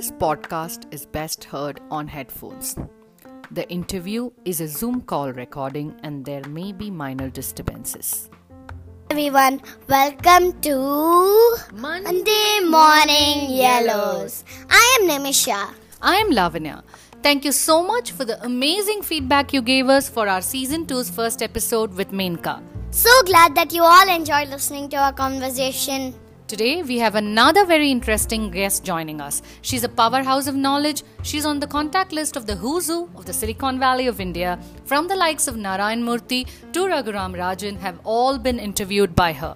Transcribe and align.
This 0.00 0.12
podcast 0.12 0.84
is 0.94 1.04
best 1.04 1.44
heard 1.44 1.78
on 1.90 2.08
headphones. 2.08 2.74
The 3.50 3.68
interview 3.68 4.30
is 4.46 4.62
a 4.62 4.66
Zoom 4.66 5.02
call 5.02 5.30
recording 5.30 5.94
and 6.02 6.24
there 6.24 6.42
may 6.48 6.72
be 6.72 6.90
minor 6.90 7.28
disturbances. 7.28 8.30
Everyone, 9.10 9.60
welcome 9.88 10.58
to 10.62 11.56
Monday 11.74 12.60
Morning 12.64 13.50
Yellows. 13.50 14.42
I 14.70 14.98
am 14.98 15.06
Nimisha. 15.06 15.74
I 16.00 16.16
am 16.16 16.30
Lavanya. 16.30 16.82
Thank 17.22 17.44
you 17.44 17.52
so 17.52 17.82
much 17.82 18.12
for 18.12 18.24
the 18.24 18.42
amazing 18.42 19.02
feedback 19.02 19.52
you 19.52 19.60
gave 19.60 19.90
us 19.90 20.08
for 20.08 20.26
our 20.28 20.40
season 20.40 20.86
2's 20.86 21.10
first 21.10 21.42
episode 21.42 21.92
with 21.92 22.10
Menka. 22.10 22.62
So 22.90 23.10
glad 23.24 23.54
that 23.54 23.74
you 23.74 23.82
all 23.82 24.08
enjoyed 24.08 24.48
listening 24.48 24.88
to 24.88 24.96
our 24.96 25.12
conversation. 25.12 26.14
Today, 26.50 26.82
we 26.82 26.98
have 26.98 27.14
another 27.14 27.64
very 27.64 27.92
interesting 27.92 28.50
guest 28.50 28.82
joining 28.82 29.20
us. 29.20 29.40
She's 29.62 29.84
a 29.84 29.88
powerhouse 29.88 30.48
of 30.48 30.56
knowledge. 30.56 31.04
She's 31.22 31.46
on 31.46 31.60
the 31.60 31.68
contact 31.68 32.10
list 32.10 32.34
of 32.36 32.44
the 32.46 32.56
who's 32.56 32.88
who 32.88 33.08
of 33.14 33.24
the 33.24 33.32
Silicon 33.32 33.78
Valley 33.78 34.08
of 34.08 34.20
India. 34.20 34.58
From 34.84 35.06
the 35.06 35.14
likes 35.14 35.46
of 35.46 35.56
Narayan 35.56 36.02
Murthy 36.02 36.48
to 36.72 36.80
Raghuram 36.80 37.36
Rajan 37.36 37.78
have 37.78 38.00
all 38.02 38.36
been 38.36 38.58
interviewed 38.58 39.14
by 39.14 39.32
her. 39.32 39.54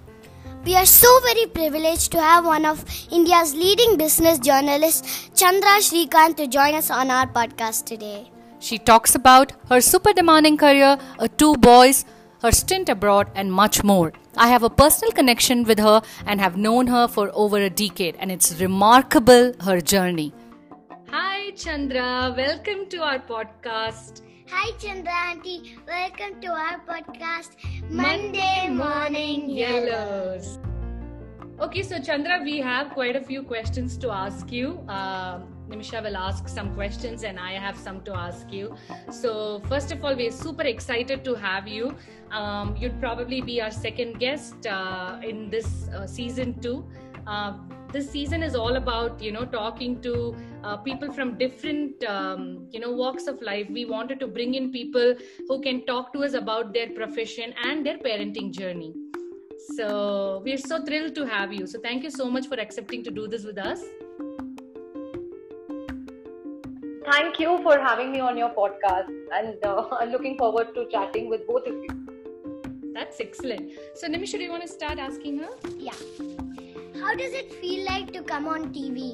We 0.63 0.77
are 0.77 0.85
so 0.85 1.19
very 1.19 1.47
privileged 1.47 2.13
to 2.13 2.21
have 2.21 2.45
one 2.45 2.65
of 2.65 2.85
India's 3.11 3.53
leading 3.53 3.97
business 3.97 4.39
journalists, 4.39 5.29
Chandra 5.35 5.79
Srikanth, 5.81 6.37
to 6.37 6.47
join 6.47 6.75
us 6.75 6.89
on 6.89 7.11
our 7.11 7.27
podcast 7.27 7.83
today. 7.83 8.31
She 8.59 8.77
talks 8.77 9.15
about 9.15 9.51
her 9.67 9.81
super 9.81 10.13
demanding 10.13 10.55
career, 10.55 10.97
her 11.19 11.27
two 11.27 11.57
boys, 11.57 12.05
her 12.41 12.53
stint 12.53 12.87
abroad, 12.87 13.29
and 13.35 13.51
much 13.51 13.83
more. 13.83 14.13
I 14.37 14.47
have 14.49 14.63
a 14.63 14.69
personal 14.69 15.13
connection 15.13 15.63
with 15.63 15.79
her 15.79 16.01
and 16.25 16.41
have 16.41 16.57
known 16.57 16.87
her 16.87 17.07
for 17.07 17.31
over 17.33 17.57
a 17.57 17.69
decade, 17.69 18.17
and 18.19 18.31
it's 18.31 18.59
remarkable 18.59 19.53
her 19.61 19.79
journey. 19.79 20.33
Hi, 21.09 21.51
Chandra. 21.51 22.33
Welcome 22.35 22.89
to 22.89 22.97
our 22.97 23.19
podcast. 23.19 24.21
Hi, 24.49 24.71
Chandra 24.77 25.13
Auntie. 25.29 25.77
Welcome 25.87 26.41
to 26.41 26.47
our 26.47 26.81
podcast, 26.81 27.55
Monday 27.89 28.67
Morning 28.69 29.49
Yellows. 29.49 30.59
Okay, 31.61 31.83
so 31.83 31.99
Chandra, 31.99 32.41
we 32.43 32.57
have 32.57 32.89
quite 32.89 33.15
a 33.15 33.21
few 33.23 33.41
questions 33.41 33.97
to 33.99 34.11
ask 34.11 34.51
you. 34.51 34.79
Uh, 34.89 35.39
Nimisha 35.69 36.01
will 36.03 36.17
ask 36.17 36.47
some 36.47 36.73
questions 36.75 37.23
and 37.23 37.39
I 37.39 37.53
have 37.53 37.77
some 37.77 38.01
to 38.03 38.15
ask 38.15 38.51
you. 38.51 38.75
So, 39.11 39.61
first 39.67 39.91
of 39.91 40.03
all, 40.03 40.15
we're 40.15 40.31
super 40.31 40.63
excited 40.63 41.23
to 41.25 41.35
have 41.35 41.67
you. 41.67 41.95
Um, 42.31 42.75
you'd 42.77 42.99
probably 42.99 43.41
be 43.41 43.61
our 43.61 43.71
second 43.71 44.19
guest 44.19 44.67
uh, 44.67 45.19
in 45.23 45.49
this 45.49 45.87
uh, 45.89 46.05
season 46.05 46.59
two. 46.59 46.85
Uh, 47.27 47.53
this 47.91 48.11
season 48.11 48.43
is 48.43 48.55
all 48.55 48.75
about 48.75 49.21
you 49.21 49.31
know 49.31 49.45
talking 49.45 50.01
to 50.01 50.35
uh, 50.63 50.77
people 50.77 51.11
from 51.11 51.37
different 51.37 52.03
um, 52.03 52.67
you 52.71 52.79
know 52.79 52.91
walks 52.91 53.27
of 53.27 53.41
life 53.41 53.67
we 53.69 53.85
wanted 53.85 54.19
to 54.19 54.27
bring 54.27 54.55
in 54.55 54.71
people 54.71 55.15
who 55.47 55.61
can 55.61 55.85
talk 55.85 56.11
to 56.13 56.23
us 56.23 56.33
about 56.33 56.73
their 56.73 56.89
profession 56.89 57.53
and 57.63 57.85
their 57.85 57.97
parenting 57.97 58.51
journey 58.51 58.93
so 59.75 60.41
we're 60.43 60.57
so 60.57 60.83
thrilled 60.83 61.15
to 61.15 61.25
have 61.25 61.53
you 61.53 61.65
so 61.65 61.79
thank 61.79 62.03
you 62.03 62.11
so 62.11 62.29
much 62.29 62.47
for 62.47 62.59
accepting 62.59 63.03
to 63.03 63.11
do 63.11 63.27
this 63.27 63.45
with 63.45 63.57
us 63.57 63.81
thank 67.11 67.39
you 67.39 67.61
for 67.63 67.79
having 67.79 68.11
me 68.11 68.19
on 68.19 68.37
your 68.37 68.49
podcast 68.49 69.09
and 69.39 69.63
uh, 69.63 69.87
i'm 69.99 70.09
looking 70.15 70.37
forward 70.37 70.73
to 70.75 70.87
chatting 70.91 71.29
with 71.29 71.47
both 71.47 71.67
of 71.67 71.73
you. 71.73 72.05
That's 72.93 73.19
excellent. 73.19 73.71
So 73.95 74.07
nimisha 74.07 74.37
do 74.39 74.43
you 74.43 74.51
want 74.51 74.61
to 74.63 74.69
start 74.69 74.99
asking 74.99 75.39
her? 75.39 75.49
Yeah. 75.77 75.97
How 77.01 77.13
does 77.13 77.33
it 77.39 77.53
feel 77.55 77.85
like 77.85 78.13
to 78.13 78.21
come 78.23 78.47
on 78.47 78.73
tv 78.73 79.07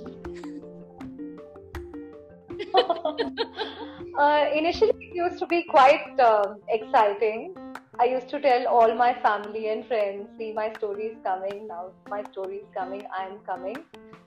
uh, 4.19 4.45
initially 4.53 4.94
it 5.00 5.16
used 5.16 5.40
to 5.40 5.47
be 5.47 5.63
quite 5.63 6.19
uh, 6.19 6.53
exciting 6.69 7.53
I 8.01 8.06
used 8.06 8.29
to 8.29 8.41
tell 8.41 8.66
all 8.67 8.95
my 8.95 9.13
family 9.22 9.69
and 9.69 9.85
friends, 9.85 10.28
see 10.35 10.51
my 10.53 10.73
story 10.73 11.03
is 11.09 11.17
coming, 11.23 11.67
now 11.67 11.91
my 12.09 12.23
story 12.31 12.56
is 12.56 12.69
coming, 12.75 13.03
I'm 13.16 13.38
coming. 13.45 13.75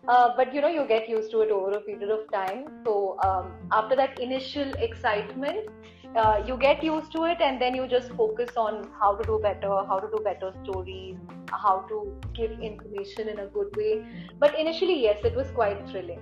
Uh, 0.07 0.31
but 0.37 0.55
you 0.55 0.61
know, 0.61 0.69
you 0.69 0.87
get 0.87 1.09
used 1.09 1.33
to 1.33 1.41
it 1.41 1.51
over 1.51 1.73
a 1.73 1.81
period 1.81 2.09
of 2.09 2.31
time. 2.31 2.69
So 2.85 3.19
um, 3.25 3.51
after 3.73 3.97
that 3.97 4.21
initial 4.21 4.73
excitement, 4.75 5.69
uh, 6.15 6.45
you 6.47 6.57
get 6.57 6.85
used 6.85 7.11
to 7.12 7.25
it 7.25 7.41
and 7.41 7.61
then 7.61 7.75
you 7.75 7.89
just 7.89 8.12
focus 8.12 8.51
on 8.57 8.89
how 9.01 9.17
to 9.17 9.25
do 9.25 9.41
better, 9.43 9.75
how 9.89 9.99
to 9.99 10.09
do 10.17 10.23
better 10.23 10.53
stories, 10.62 11.17
how 11.51 11.81
to 11.89 12.17
give 12.33 12.53
information 12.61 13.29
in 13.29 13.41
a 13.41 13.47
good 13.47 13.75
way. 13.77 14.06
But 14.39 14.56
initially, 14.56 15.03
yes, 15.03 15.19
it 15.25 15.35
was 15.35 15.51
quite 15.51 15.85
thrilling. 15.89 16.21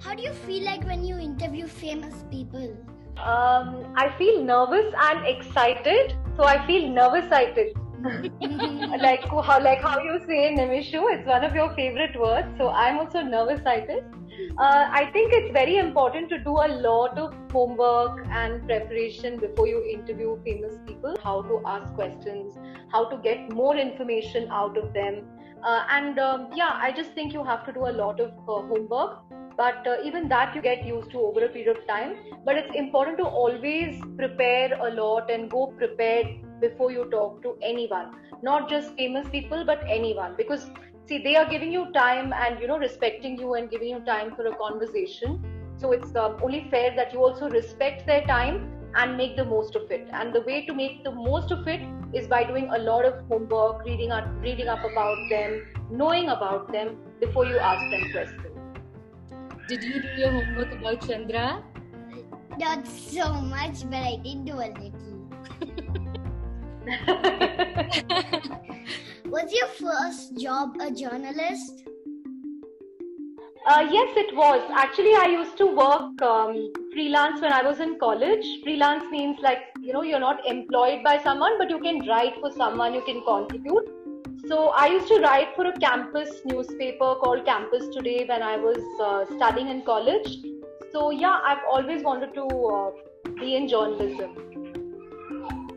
How 0.00 0.14
do 0.14 0.22
you 0.22 0.32
feel 0.32 0.64
like 0.64 0.84
when 0.84 1.04
you 1.04 1.18
interview 1.18 1.66
famous 1.66 2.24
people? 2.30 2.74
Um, 3.18 3.92
I 3.96 4.14
feel 4.18 4.42
nervous 4.42 4.92
and 5.00 5.26
excited. 5.26 6.14
So 6.36 6.44
I 6.44 6.66
feel 6.66 6.88
nervous-sighted. 6.88 7.76
like 9.00 9.24
how 9.28 9.60
like 9.62 9.80
how 9.82 9.98
you 10.00 10.18
say 10.26 10.54
Nimishu, 10.54 11.02
it's 11.14 11.26
one 11.26 11.44
of 11.44 11.54
your 11.54 11.74
favorite 11.74 12.18
words. 12.18 12.48
So 12.58 12.68
I'm 12.68 12.98
also 12.98 13.22
nervous-sighted. 13.22 14.04
Uh, 14.58 14.88
I 14.90 15.08
think 15.12 15.32
it's 15.32 15.52
very 15.52 15.76
important 15.78 16.28
to 16.30 16.38
do 16.38 16.50
a 16.50 16.68
lot 16.86 17.18
of 17.18 17.34
homework 17.50 18.26
and 18.30 18.66
preparation 18.66 19.38
before 19.38 19.66
you 19.66 19.82
interview 19.84 20.38
famous 20.44 20.76
people. 20.86 21.16
How 21.22 21.42
to 21.42 21.62
ask 21.66 21.94
questions, 21.94 22.54
how 22.92 23.04
to 23.08 23.16
get 23.18 23.50
more 23.52 23.76
information 23.76 24.48
out 24.50 24.76
of 24.76 24.92
them, 24.92 25.24
uh, 25.64 25.84
and 25.90 26.18
um, 26.18 26.48
yeah, 26.54 26.70
I 26.74 26.92
just 26.92 27.12
think 27.12 27.32
you 27.32 27.44
have 27.44 27.64
to 27.66 27.72
do 27.72 27.86
a 27.86 27.94
lot 28.02 28.20
of 28.20 28.30
uh, 28.48 28.66
homework 28.72 29.22
but 29.56 29.86
uh, 29.86 29.96
even 30.04 30.28
that 30.28 30.54
you 30.54 30.60
get 30.60 30.84
used 30.84 31.10
to 31.10 31.18
over 31.18 31.44
a 31.46 31.48
period 31.48 31.74
of 31.76 31.86
time 31.86 32.16
but 32.44 32.56
it's 32.56 32.74
important 32.74 33.16
to 33.16 33.24
always 33.24 33.98
prepare 34.16 34.78
a 34.86 34.90
lot 34.90 35.30
and 35.30 35.50
go 35.50 35.68
prepared 35.78 36.26
before 36.60 36.90
you 36.90 37.04
talk 37.10 37.42
to 37.42 37.56
anyone. 37.62 38.12
Not 38.42 38.68
just 38.68 38.94
famous 38.94 39.28
people 39.28 39.64
but 39.64 39.82
anyone. 39.88 40.34
Because 40.36 40.70
see 41.08 41.22
they 41.22 41.36
are 41.36 41.48
giving 41.48 41.72
you 41.72 41.86
time 41.92 42.32
and 42.32 42.60
you 42.60 42.68
know 42.68 42.78
respecting 42.78 43.38
you 43.38 43.54
and 43.54 43.70
giving 43.70 43.88
you 43.88 44.00
time 44.00 44.34
for 44.34 44.46
a 44.46 44.56
conversation. 44.56 45.42
So 45.78 45.92
it's 45.92 46.14
uh, 46.14 46.36
only 46.42 46.68
fair 46.70 46.94
that 46.96 47.12
you 47.12 47.20
also 47.20 47.50
respect 47.50 48.06
their 48.06 48.26
time 48.26 48.72
and 48.94 49.16
make 49.16 49.36
the 49.36 49.44
most 49.44 49.76
of 49.76 49.90
it. 49.90 50.08
And 50.12 50.34
the 50.34 50.40
way 50.40 50.64
to 50.66 50.74
make 50.74 51.04
the 51.04 51.10
most 51.12 51.50
of 51.50 51.68
it 51.68 51.82
is 52.12 52.26
by 52.26 52.44
doing 52.44 52.70
a 52.70 52.78
lot 52.78 53.04
of 53.04 53.26
homework 53.28 53.84
reading 53.84 54.10
up 54.10 54.28
reading 54.40 54.68
up 54.68 54.84
about 54.84 55.18
them 55.30 55.66
knowing 55.90 56.28
about 56.28 56.72
them 56.72 56.96
before 57.20 57.46
you 57.46 57.58
ask 57.58 57.80
them 57.90 58.10
questions. 58.12 58.56
Did 59.68 59.82
you 59.82 60.00
do 60.00 60.08
your 60.16 60.30
homework 60.30 60.72
about 60.72 61.06
Chandra? 61.06 61.62
Not 62.58 62.86
so 62.86 63.32
much, 63.32 63.84
but 63.90 63.98
I 63.98 64.16
did 64.22 64.44
do 64.44 64.54
a 64.54 64.70
little. 64.70 65.15
was 69.26 69.52
your 69.52 69.66
first 69.66 70.38
job 70.38 70.76
a 70.80 70.90
journalist? 70.90 71.82
Uh, 73.66 73.86
yes, 73.90 74.16
it 74.16 74.34
was. 74.36 74.62
Actually, 74.72 75.14
I 75.16 75.26
used 75.26 75.58
to 75.58 75.66
work 75.66 76.22
um, 76.22 76.72
freelance 76.92 77.40
when 77.40 77.52
I 77.52 77.62
was 77.62 77.80
in 77.80 77.98
college. 77.98 78.46
Freelance 78.62 79.02
means 79.10 79.40
like, 79.42 79.58
you 79.80 79.92
know, 79.92 80.02
you're 80.02 80.20
not 80.20 80.46
employed 80.46 81.02
by 81.02 81.20
someone, 81.20 81.58
but 81.58 81.70
you 81.70 81.80
can 81.80 82.06
write 82.06 82.34
for 82.40 82.52
someone, 82.52 82.94
you 82.94 83.02
can 83.02 83.20
contribute. 83.24 83.90
So 84.46 84.68
I 84.68 84.86
used 84.86 85.08
to 85.08 85.18
write 85.18 85.56
for 85.56 85.66
a 85.66 85.72
campus 85.72 86.42
newspaper 86.44 87.16
called 87.16 87.44
Campus 87.44 87.88
Today 87.88 88.24
when 88.28 88.44
I 88.44 88.56
was 88.56 88.78
uh, 89.02 89.24
studying 89.36 89.66
in 89.68 89.82
college. 89.82 90.38
So 90.92 91.10
yeah, 91.10 91.40
I've 91.44 91.64
always 91.68 92.04
wanted 92.04 92.32
to 92.34 92.46
uh, 92.46 92.90
be 93.40 93.56
in 93.56 93.66
journalism. 93.66 94.65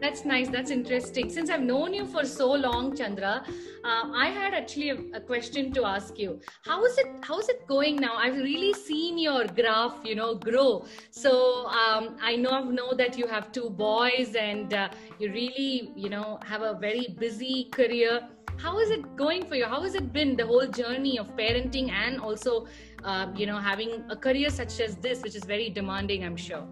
That's 0.01 0.23
nice. 0.23 0.47
That's 0.47 0.71
interesting. 0.71 1.29
Since 1.29 1.49
I've 1.49 1.61
known 1.61 1.93
you 1.93 2.05
for 2.05 2.23
so 2.23 2.51
long, 2.51 2.95
Chandra, 2.95 3.43
uh, 3.83 4.11
I 4.13 4.27
had 4.27 4.53
actually 4.53 4.89
a, 4.89 4.97
a, 5.15 5.19
question 5.19 5.73
to 5.73 5.85
ask 5.85 6.17
you. 6.17 6.39
How 6.63 6.83
is 6.85 6.97
it? 6.97 7.07
How 7.21 7.37
is 7.37 7.49
it 7.49 7.67
going 7.67 7.97
now? 7.97 8.15
I've 8.15 8.37
really 8.37 8.73
seen 8.73 9.17
your 9.17 9.45
graph, 9.45 9.95
you 10.05 10.15
know, 10.15 10.35
grow. 10.35 10.85
So 11.11 11.67
um, 11.67 12.17
I 12.21 12.37
know 12.37 12.63
know 12.63 12.93
that 12.93 13.17
you 13.17 13.27
have 13.27 13.51
two 13.51 13.69
boys, 13.69 14.35
and 14.35 14.73
uh, 14.73 14.89
you 15.19 15.31
really, 15.31 15.91
you 15.95 16.09
know, 16.09 16.39
have 16.45 16.61
a 16.61 16.73
very 16.73 17.15
busy 17.19 17.65
career 17.71 18.21
how 18.61 18.77
is 18.77 18.89
it 18.91 19.03
going 19.15 19.45
for 19.45 19.55
you 19.55 19.65
how 19.65 19.81
has 19.81 19.95
it 19.95 20.11
been 20.11 20.35
the 20.35 20.45
whole 20.45 20.67
journey 20.67 21.17
of 21.17 21.33
parenting 21.37 21.89
and 21.91 22.19
also 22.19 22.67
uh, 23.05 23.27
you 23.33 23.45
know 23.45 23.57
having 23.57 24.03
a 24.09 24.15
career 24.17 24.49
such 24.49 24.81
as 24.81 24.97
this 24.97 25.21
which 25.21 25.33
is 25.33 25.45
very 25.45 25.69
demanding 25.69 26.25
i'm 26.25 26.35
sure 26.35 26.67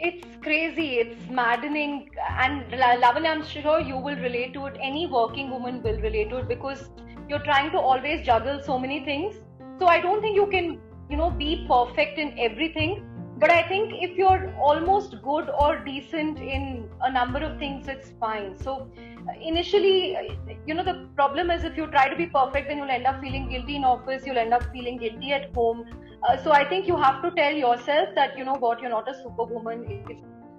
it's 0.00 0.36
crazy. 0.42 0.88
It's 1.02 1.30
maddening. 1.30 2.10
And 2.44 2.64
lavanya 2.72 3.30
i'm 3.34 3.44
sure 3.44 3.80
you 3.80 3.96
will 3.96 4.16
relate 4.26 4.54
to 4.54 4.66
it. 4.66 4.78
Any 4.80 5.06
working 5.06 5.50
woman 5.50 5.82
will 5.82 6.00
relate 6.00 6.30
to 6.30 6.38
it 6.38 6.48
because 6.48 6.88
you're 7.28 7.44
trying 7.50 7.70
to 7.72 7.78
always 7.78 8.24
juggle 8.24 8.62
so 8.62 8.78
many 8.78 9.04
things. 9.04 9.36
So 9.78 9.86
i 9.86 10.00
don't 10.00 10.20
think 10.20 10.36
you 10.36 10.46
can 10.56 10.78
you 11.10 11.16
know 11.22 11.30
be 11.30 11.66
perfect 11.68 12.18
in 12.18 12.34
everything. 12.48 13.06
But 13.42 13.50
i 13.50 13.62
think 13.68 13.94
if 14.06 14.18
you're 14.22 14.54
almost 14.70 15.16
good 15.22 15.50
or 15.66 15.70
decent 15.84 16.38
in 16.56 16.88
a 17.02 17.12
number 17.12 17.38
of 17.50 17.58
things 17.58 17.88
it's 17.88 18.12
fine. 18.20 18.58
So 18.58 18.90
uh, 19.28 19.38
initially 19.52 20.16
uh, 20.16 20.54
you 20.66 20.74
know 20.74 20.84
the 20.84 20.98
problem 21.14 21.50
is 21.50 21.64
if 21.64 21.76
you 21.76 21.86
try 21.86 22.08
to 22.08 22.16
be 22.16 22.26
perfect 22.26 22.68
then 22.68 22.78
you'll 22.78 22.96
end 22.98 23.06
up 23.06 23.20
feeling 23.20 23.48
guilty 23.50 23.76
in 23.76 23.84
office 23.84 24.26
you'll 24.26 24.44
end 24.44 24.54
up 24.54 24.70
feeling 24.72 24.98
guilty 24.98 25.32
at 25.32 25.54
home 25.54 25.84
uh, 26.28 26.36
so 26.42 26.52
i 26.52 26.64
think 26.68 26.86
you 26.86 26.96
have 26.96 27.22
to 27.22 27.30
tell 27.38 27.54
yourself 27.62 28.08
that 28.14 28.36
you 28.36 28.44
know 28.44 28.56
what 28.66 28.80
you're 28.80 28.90
not 28.90 29.08
a 29.08 29.14
superwoman. 29.22 29.84
If 30.08 30.18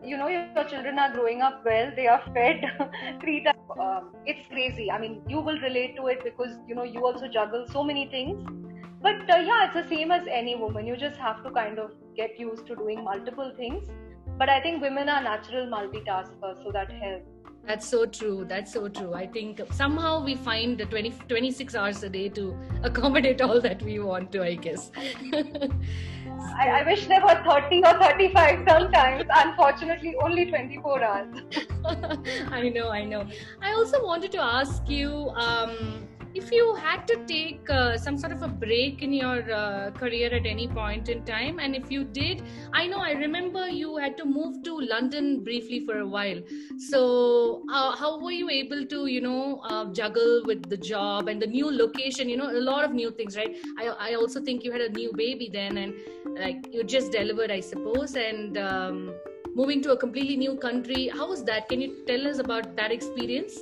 you 0.09 0.17
know 0.17 0.27
your 0.27 0.63
children 0.65 0.97
are 0.97 1.11
growing 1.13 1.41
up 1.41 1.63
well 1.63 1.91
they 1.95 2.07
are 2.07 2.21
fed 2.33 2.63
three 3.21 3.43
times 3.43 3.57
um, 3.79 4.13
it's 4.25 4.47
crazy. 4.47 4.89
I 4.91 4.99
mean 4.99 5.21
you 5.27 5.39
will 5.39 5.59
relate 5.59 5.95
to 5.97 6.07
it 6.07 6.23
because 6.23 6.57
you 6.67 6.75
know 6.75 6.83
you 6.83 7.05
also 7.05 7.27
juggle 7.27 7.65
so 7.71 7.83
many 7.83 8.07
things. 8.07 8.43
But 9.01 9.29
uh, 9.29 9.37
yeah 9.49 9.65
it's 9.65 9.75
the 9.75 9.87
same 9.95 10.11
as 10.11 10.23
any 10.29 10.55
woman. 10.55 10.87
You 10.87 10.97
just 10.97 11.17
have 11.17 11.43
to 11.43 11.51
kind 11.51 11.79
of 11.79 11.91
get 12.15 12.39
used 12.39 12.65
to 12.67 12.75
doing 12.75 13.03
multiple 13.03 13.53
things. 13.57 13.87
But 14.37 14.49
i 14.49 14.59
think 14.61 14.81
women 14.81 15.09
are 15.09 15.21
natural 15.21 15.67
multitaskers 15.67 16.63
so 16.63 16.71
that 16.71 16.91
helps 16.91 17.30
that's 17.67 17.87
so 17.87 18.05
true 18.05 18.45
that's 18.47 18.73
so 18.73 18.87
true 18.87 19.13
i 19.13 19.25
think 19.25 19.61
somehow 19.71 20.23
we 20.23 20.35
find 20.35 20.77
the 20.77 20.85
20 20.85 21.11
26 21.27 21.75
hours 21.75 22.03
a 22.03 22.09
day 22.09 22.27
to 22.29 22.55
accommodate 22.83 23.41
all 23.41 23.61
that 23.61 23.81
we 23.83 23.99
want 23.99 24.31
to 24.31 24.43
i 24.43 24.55
guess 24.55 24.91
I, 26.59 26.81
I, 26.81 26.83
wish 26.83 27.05
there 27.07 27.21
were 27.21 27.41
30 27.45 27.83
or 27.85 27.93
35 27.99 28.65
sometimes. 28.67 29.23
Unfortunately, 29.33 30.15
only 30.21 30.45
24 30.47 31.03
hours. 31.03 31.37
I 32.51 32.69
know, 32.69 32.89
I 32.89 33.05
know. 33.05 33.25
I 33.61 33.71
also 33.73 34.03
wanted 34.05 34.31
to 34.33 34.41
ask 34.41 34.87
you 34.89 35.29
um, 35.35 36.07
if 36.33 36.51
you 36.51 36.75
had 36.75 37.05
to 37.07 37.15
take 37.25 37.69
uh, 37.69 37.97
some 37.97 38.17
sort 38.17 38.31
of 38.31 38.41
a 38.41 38.47
break 38.47 39.01
in 39.01 39.13
your 39.13 39.51
uh, 39.51 39.91
career 39.91 40.33
at 40.33 40.45
any 40.45 40.67
point 40.67 41.09
in 41.09 41.23
time 41.23 41.59
and 41.59 41.75
if 41.75 41.91
you 41.91 42.03
did 42.03 42.43
i 42.73 42.87
know 42.87 42.99
i 42.99 43.11
remember 43.11 43.67
you 43.67 43.97
had 43.97 44.17
to 44.17 44.25
move 44.25 44.63
to 44.63 44.79
london 44.79 45.43
briefly 45.43 45.79
for 45.85 45.99
a 45.99 46.07
while. 46.07 46.41
So 46.77 47.63
uh, 47.71 47.95
how 47.95 48.19
were 48.19 48.31
you 48.31 48.49
able 48.49 48.85
to 48.85 49.07
you 49.07 49.21
know 49.21 49.61
uh, 49.63 49.85
juggle 49.91 50.43
with 50.45 50.69
the 50.69 50.77
job 50.77 51.27
and 51.27 51.41
the 51.41 51.47
new 51.47 51.71
location 51.71 52.29
you 52.29 52.37
know 52.37 52.49
a 52.49 52.63
lot 52.69 52.83
of 52.85 52.93
new 52.93 53.11
things 53.11 53.37
right? 53.37 53.55
I, 53.77 54.11
I 54.11 54.13
also 54.15 54.41
think 54.41 54.63
you 54.63 54.71
had 54.71 54.81
a 54.81 54.89
new 54.89 55.11
baby 55.13 55.49
then 55.51 55.77
and 55.77 55.93
like 56.37 56.65
you 56.71 56.83
just 56.83 57.11
delivered 57.11 57.51
i 57.51 57.59
suppose 57.59 58.15
and 58.15 58.57
um, 58.57 59.13
moving 59.55 59.81
to 59.81 59.91
a 59.91 59.97
completely 59.97 60.37
new 60.37 60.55
country. 60.55 61.09
How 61.09 61.27
was 61.27 61.43
that? 61.43 61.67
Can 61.67 61.81
you 61.81 62.05
tell 62.07 62.25
us 62.27 62.39
about 62.39 62.75
that 62.77 62.91
experience 62.91 63.59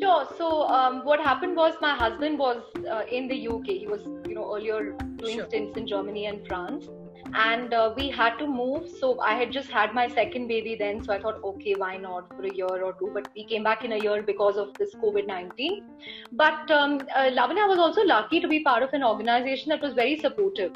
Sure. 0.00 0.28
So 0.36 0.62
um, 0.68 1.04
what 1.04 1.20
happened 1.20 1.56
was 1.56 1.74
my 1.80 1.94
husband 1.94 2.38
was 2.38 2.62
uh, 2.90 3.02
in 3.10 3.28
the 3.28 3.48
UK. 3.48 3.66
He 3.66 3.86
was, 3.86 4.02
you 4.28 4.34
know, 4.34 4.54
earlier 4.54 4.96
doing 5.16 5.38
sure. 5.38 5.46
stints 5.46 5.76
in 5.76 5.86
Germany 5.86 6.26
and 6.26 6.46
France, 6.46 6.88
and 7.34 7.72
uh, 7.72 7.94
we 7.96 8.08
had 8.10 8.36
to 8.38 8.46
move. 8.46 8.88
So 8.88 9.20
I 9.20 9.34
had 9.34 9.52
just 9.52 9.70
had 9.70 9.94
my 9.94 10.08
second 10.08 10.48
baby 10.48 10.76
then, 10.78 11.02
so 11.02 11.12
I 11.12 11.20
thought, 11.20 11.42
okay, 11.42 11.74
why 11.74 11.96
not 11.96 12.28
for 12.34 12.44
a 12.44 12.54
year 12.54 12.82
or 12.88 12.92
two? 12.94 13.10
But 13.14 13.28
we 13.34 13.44
came 13.44 13.62
back 13.62 13.84
in 13.84 13.92
a 13.92 13.98
year 13.98 14.22
because 14.22 14.56
of 14.56 14.74
this 14.74 14.94
COVID 14.96 15.26
nineteen. 15.26 15.84
But 16.32 16.70
um, 16.70 17.00
uh, 17.14 17.30
Lavanya 17.40 17.68
was 17.68 17.78
also 17.78 18.02
lucky 18.02 18.40
to 18.40 18.48
be 18.48 18.62
part 18.62 18.82
of 18.82 18.92
an 18.92 19.04
organization 19.04 19.70
that 19.70 19.80
was 19.80 19.94
very 19.94 20.18
supportive. 20.18 20.72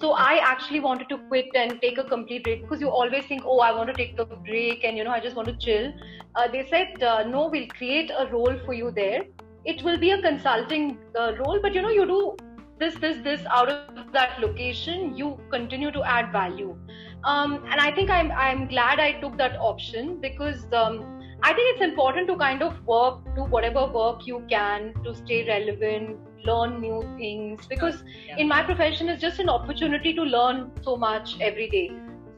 So 0.00 0.12
I 0.12 0.40
actually 0.42 0.80
wanted 0.80 1.08
to 1.08 1.18
quit 1.28 1.46
and 1.54 1.80
take 1.80 1.96
a 1.96 2.04
complete 2.04 2.44
break 2.44 2.62
because 2.62 2.82
you 2.82 2.88
always 2.90 3.24
think, 3.24 3.44
oh, 3.46 3.60
I 3.60 3.72
want 3.72 3.88
to 3.88 3.94
take 3.94 4.18
a 4.18 4.26
break 4.26 4.84
and 4.84 4.96
you 4.96 5.04
know 5.04 5.10
I 5.10 5.20
just 5.20 5.36
want 5.36 5.48
to 5.48 5.56
chill. 5.56 5.92
Uh, 6.34 6.48
they 6.48 6.66
said, 6.68 7.02
uh, 7.02 7.22
no, 7.22 7.48
we'll 7.48 7.68
create 7.68 8.10
a 8.10 8.26
role 8.26 8.58
for 8.66 8.74
you 8.74 8.90
there. 8.90 9.24
It 9.64 9.82
will 9.82 9.96
be 9.96 10.10
a 10.10 10.20
consulting 10.20 10.98
uh, 11.18 11.32
role, 11.38 11.60
but 11.62 11.74
you 11.74 11.80
know 11.80 11.88
you 11.88 12.06
do 12.06 12.36
this, 12.78 12.94
this, 12.96 13.16
this 13.24 13.40
out 13.50 13.70
of 13.70 14.12
that 14.12 14.38
location. 14.38 15.16
You 15.16 15.40
continue 15.50 15.90
to 15.90 16.02
add 16.02 16.30
value, 16.30 16.76
um, 17.24 17.64
and 17.70 17.80
I 17.80 17.90
think 17.90 18.10
I'm 18.10 18.30
I'm 18.32 18.68
glad 18.68 19.00
I 19.00 19.12
took 19.20 19.36
that 19.38 19.56
option 19.58 20.20
because. 20.20 20.66
Um, 20.72 21.12
I 21.42 21.52
think 21.52 21.74
it's 21.74 21.82
important 21.82 22.28
to 22.28 22.36
kind 22.36 22.62
of 22.62 22.82
work, 22.86 23.18
do 23.34 23.42
whatever 23.42 23.86
work 23.86 24.26
you 24.26 24.42
can 24.48 24.94
to 25.04 25.14
stay 25.14 25.46
relevant, 25.46 26.18
learn 26.44 26.80
new 26.80 27.02
things. 27.16 27.66
Because 27.66 28.02
yeah. 28.28 28.36
in 28.38 28.48
my 28.48 28.62
profession 28.62 29.08
it's 29.08 29.20
just 29.20 29.40
an 29.40 29.48
opportunity 29.48 30.12
to 30.14 30.22
learn 30.22 30.70
so 30.82 30.96
much 30.96 31.36
every 31.40 31.68
day. 31.68 31.90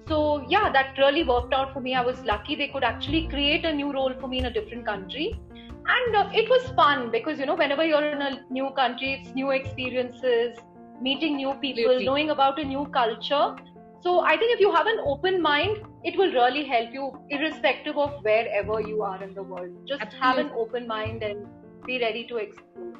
So 0.08 0.44
yeah 0.48 0.70
that 0.72 0.96
really 0.98 1.24
worked 1.24 1.52
out 1.52 1.72
for 1.72 1.80
me. 1.80 1.94
I 1.94 2.04
was 2.04 2.24
lucky 2.24 2.56
they 2.56 2.68
could 2.68 2.84
actually 2.84 3.28
create 3.28 3.64
a 3.64 3.72
new 3.72 3.92
role 3.92 4.14
for 4.20 4.28
me 4.28 4.38
in 4.38 4.46
a 4.46 4.52
different 4.52 4.86
country. 4.86 5.40
And 5.90 6.16
uh, 6.16 6.28
it 6.32 6.48
was 6.50 6.70
fun 6.76 7.10
because 7.10 7.38
you 7.38 7.46
know 7.46 7.54
whenever 7.56 7.84
you're 7.84 8.04
in 8.04 8.22
a 8.22 8.44
new 8.50 8.70
country 8.76 9.12
it's 9.14 9.34
new 9.34 9.50
experiences 9.50 10.58
meeting 11.00 11.36
new 11.36 11.54
people 11.54 12.00
knowing 12.00 12.30
about 12.30 12.58
a 12.58 12.64
new 12.64 12.86
culture. 12.86 13.56
So 14.00 14.20
i 14.20 14.36
think 14.36 14.52
if 14.54 14.60
you 14.60 14.72
have 14.72 14.86
an 14.86 15.00
open 15.12 15.40
mind 15.42 15.78
it 16.04 16.16
will 16.16 16.32
really 16.32 16.64
help 16.64 16.92
you 16.92 17.12
irrespective 17.30 17.98
of 17.98 18.22
wherever 18.22 18.80
you 18.80 19.02
are 19.02 19.22
in 19.22 19.34
the 19.34 19.42
world. 19.42 19.70
Just 19.86 20.02
Absolutely. 20.02 20.26
have 20.26 20.38
an 20.38 20.50
open 20.56 20.86
mind 20.86 21.22
and 21.22 21.46
be 21.86 22.00
ready 22.00 22.26
to 22.28 22.36
explore 22.36 22.94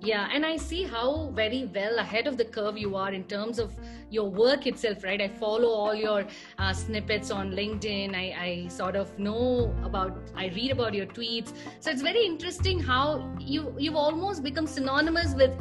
yeah 0.00 0.28
and 0.32 0.46
i 0.46 0.56
see 0.56 0.82
how 0.82 1.30
very 1.34 1.70
well 1.74 1.98
ahead 1.98 2.26
of 2.26 2.36
the 2.36 2.44
curve 2.44 2.78
you 2.78 2.96
are 2.96 3.12
in 3.12 3.24
terms 3.24 3.58
of 3.58 3.74
your 4.10 4.28
work 4.28 4.66
itself 4.66 5.04
right? 5.04 5.20
I 5.20 5.28
follow 5.28 5.68
all 5.68 5.94
your 5.94 6.26
uh, 6.58 6.72
snippets 6.72 7.30
on 7.30 7.52
linkedin. 7.52 8.14
I, 8.14 8.34
I 8.44 8.68
sort 8.68 8.96
of 8.96 9.16
know 9.18 9.74
about 9.84 10.18
i 10.34 10.48
read 10.48 10.72
about 10.72 10.94
your 10.94 11.06
tweets. 11.06 11.52
So 11.78 11.90
it's 11.90 12.02
very 12.02 12.24
interesting 12.24 12.80
how 12.80 13.32
you 13.38 13.74
you've 13.78 13.94
almost 13.94 14.42
become 14.42 14.66
synonymous 14.66 15.34
with 15.34 15.56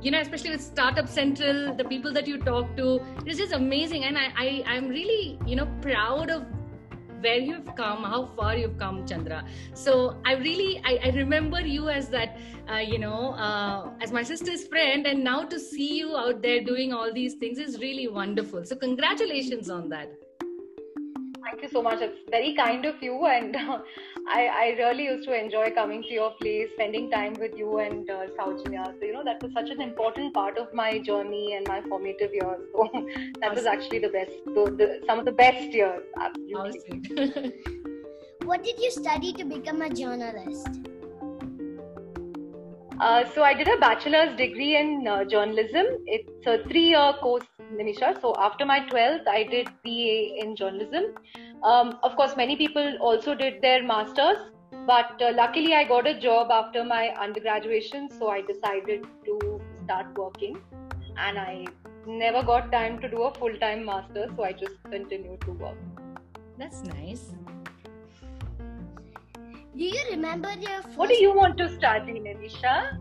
you 0.00 0.10
know 0.10 0.20
especially 0.20 0.50
with 0.50 0.62
startup 0.62 1.08
central 1.08 1.74
the 1.74 1.84
people 1.84 2.12
that 2.12 2.26
you 2.26 2.38
talk 2.38 2.76
to. 2.76 3.00
It's 3.26 3.38
just 3.38 3.52
amazing. 3.52 4.04
And 4.04 4.16
i, 4.16 4.32
I 4.36 4.64
i'm 4.66 4.88
really 4.88 5.38
you 5.46 5.56
know 5.56 5.68
proud 5.82 6.30
of 6.30 6.46
where 7.22 7.38
you've 7.38 7.74
come, 7.76 8.04
how 8.04 8.26
far 8.36 8.56
you've 8.56 8.78
come, 8.78 9.06
Chandra. 9.06 9.44
So 9.74 10.16
I 10.24 10.34
really, 10.34 10.80
I, 10.84 10.98
I 11.04 11.08
remember 11.10 11.60
you 11.60 11.88
as 11.88 12.08
that, 12.08 12.38
uh, 12.70 12.76
you 12.76 12.98
know, 12.98 13.32
uh, 13.34 13.90
as 14.00 14.12
my 14.12 14.22
sister's 14.22 14.66
friend, 14.66 15.06
and 15.06 15.24
now 15.24 15.44
to 15.44 15.58
see 15.58 15.98
you 15.98 16.16
out 16.16 16.42
there 16.42 16.62
doing 16.62 16.92
all 16.92 17.12
these 17.12 17.34
things 17.34 17.58
is 17.58 17.78
really 17.78 18.08
wonderful. 18.08 18.64
So 18.64 18.76
congratulations 18.76 19.70
on 19.70 19.88
that. 19.90 20.10
Thank 21.52 21.64
you 21.64 21.68
so 21.68 21.82
much. 21.82 22.00
It's 22.00 22.18
very 22.30 22.54
kind 22.54 22.86
of 22.86 22.94
you, 23.02 23.26
and 23.26 23.54
uh, 23.54 23.80
I, 24.26 24.46
I 24.60 24.66
really 24.78 25.04
used 25.04 25.28
to 25.28 25.38
enjoy 25.38 25.70
coming 25.72 26.02
to 26.02 26.08
your 26.08 26.30
place, 26.40 26.70
spending 26.72 27.10
time 27.10 27.34
with 27.34 27.52
you 27.58 27.76
and 27.76 28.08
uh, 28.08 28.28
Saujanya. 28.38 28.86
So 28.98 29.04
you 29.04 29.12
know 29.12 29.22
that 29.22 29.42
was 29.42 29.52
such 29.52 29.68
an 29.68 29.82
important 29.82 30.32
part 30.32 30.56
of 30.56 30.72
my 30.72 30.98
journey 31.00 31.54
and 31.54 31.68
my 31.68 31.82
formative 31.82 32.32
years. 32.32 32.62
So 32.72 32.88
that 33.42 33.54
was 33.54 33.66
actually 33.66 33.98
the 33.98 34.08
best, 34.08 34.32
the, 34.46 34.64
the, 34.78 35.02
some 35.06 35.18
of 35.18 35.26
the 35.26 35.32
best 35.32 35.74
years. 35.74 36.02
Absolutely. 36.18 37.52
what 38.44 38.64
did 38.64 38.80
you 38.80 38.90
study 38.90 39.34
to 39.34 39.44
become 39.44 39.82
a 39.82 39.90
journalist? 39.90 40.80
Uh, 42.98 43.24
so 43.34 43.42
I 43.42 43.52
did 43.52 43.68
a 43.68 43.76
bachelor's 43.78 44.34
degree 44.38 44.78
in 44.78 45.06
uh, 45.06 45.24
journalism. 45.24 45.86
It's 46.06 46.46
a 46.46 46.66
three-year 46.66 47.14
course 47.20 47.44
Nimisha. 47.72 48.20
So 48.20 48.34
after 48.38 48.64
my 48.64 48.80
12th, 48.80 49.26
I 49.28 49.44
did 49.44 49.68
BA 49.84 50.40
in 50.42 50.56
journalism. 50.56 51.14
Um, 51.62 51.98
of 52.02 52.16
course, 52.16 52.36
many 52.36 52.56
people 52.56 52.96
also 53.00 53.34
did 53.34 53.62
their 53.62 53.82
masters, 53.82 54.38
but 54.86 55.20
uh, 55.22 55.32
luckily 55.34 55.74
I 55.74 55.84
got 55.84 56.06
a 56.06 56.18
job 56.18 56.50
after 56.50 56.84
my 56.84 57.08
undergraduation, 57.20 58.10
so 58.10 58.28
I 58.28 58.42
decided 58.42 59.06
to 59.24 59.60
start 59.84 60.16
working, 60.16 60.58
and 61.16 61.38
I 61.38 61.66
never 62.06 62.42
got 62.42 62.72
time 62.72 62.98
to 63.00 63.08
do 63.08 63.22
a 63.22 63.34
full-time 63.34 63.84
master, 63.84 64.26
so 64.36 64.42
I 64.42 64.52
just 64.52 64.82
continued 64.90 65.40
to 65.42 65.52
work. 65.52 65.76
That's 66.58 66.82
nice. 66.82 67.32
Do 69.76 69.84
you 69.84 70.02
remember 70.10 70.50
your 70.52 70.82
first... 70.82 70.98
What 70.98 71.08
do 71.08 71.14
you 71.14 71.32
want 71.32 71.56
to 71.58 71.68
study, 71.76 72.20
Nimisha? 72.20 72.98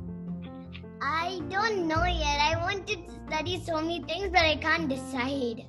I 1.02 1.42
don't 1.50 1.88
know 1.88 2.04
yet. 2.04 2.40
I 2.40 2.58
want 2.62 2.86
to 2.88 2.98
study 3.28 3.62
so 3.66 3.82
many 3.82 4.04
things, 4.04 4.30
but 4.30 4.42
I 4.42 4.56
can't 4.58 4.88
decide. 4.88 5.66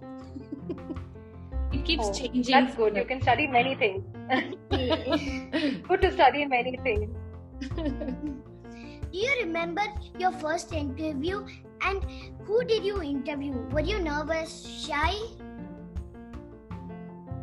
it 1.73 1.85
keeps 1.85 2.09
oh, 2.09 2.13
changing. 2.13 2.53
That's 2.53 2.77
good. 2.77 2.97
You 2.97 3.05
can 3.05 3.23
study 3.23 3.47
many 3.47 3.75
things. 3.75 4.05
good 5.89 6.03
to 6.03 6.13
study 6.13 6.45
many 6.45 6.77
things. 6.83 7.11
Do 9.13 9.19
you 9.19 9.33
remember 9.41 9.83
your 10.19 10.33
first 10.33 10.73
interview 10.73 11.47
and 11.81 12.05
who 12.45 12.65
did 12.65 12.85
you 12.85 13.03
interview? 13.03 13.53
Were 13.71 13.81
you 13.81 14.01
nervous, 14.01 14.67
shy? 14.87 15.15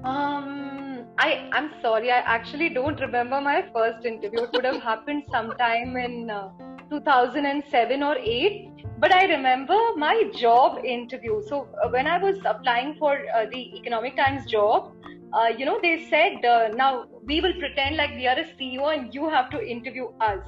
Um, 0.03 1.05
I 1.17 1.49
I'm 1.51 1.71
sorry. 1.81 2.11
I 2.11 2.19
actually 2.19 2.69
don't 2.69 2.99
remember 2.99 3.41
my 3.41 3.65
first 3.73 4.05
interview. 4.05 4.43
It 4.43 4.49
would 4.53 4.65
have 4.65 4.81
happened 4.81 5.23
sometime 5.31 5.97
in. 5.97 6.29
Uh, 6.29 6.49
2007 6.89 8.03
or 8.03 8.15
8 8.17 8.85
but 8.99 9.11
i 9.11 9.25
remember 9.25 9.77
my 9.95 10.15
job 10.35 10.79
interview 10.83 11.41
so 11.49 11.67
uh, 11.83 11.89
when 11.89 12.07
i 12.07 12.17
was 12.17 12.37
applying 12.45 12.95
for 12.99 13.13
uh, 13.35 13.45
the 13.51 13.61
economic 13.79 14.15
times 14.15 14.45
job 14.45 14.93
uh, 15.33 15.49
you 15.57 15.65
know 15.65 15.79
they 15.81 16.07
said 16.09 16.45
uh, 16.45 16.67
now 16.75 17.05
we 17.25 17.41
will 17.41 17.53
pretend 17.59 17.97
like 17.97 18.15
we 18.21 18.27
are 18.27 18.39
a 18.45 18.47
ceo 18.55 18.93
and 18.93 19.13
you 19.13 19.29
have 19.29 19.49
to 19.49 19.65
interview 19.75 20.07
us 20.29 20.39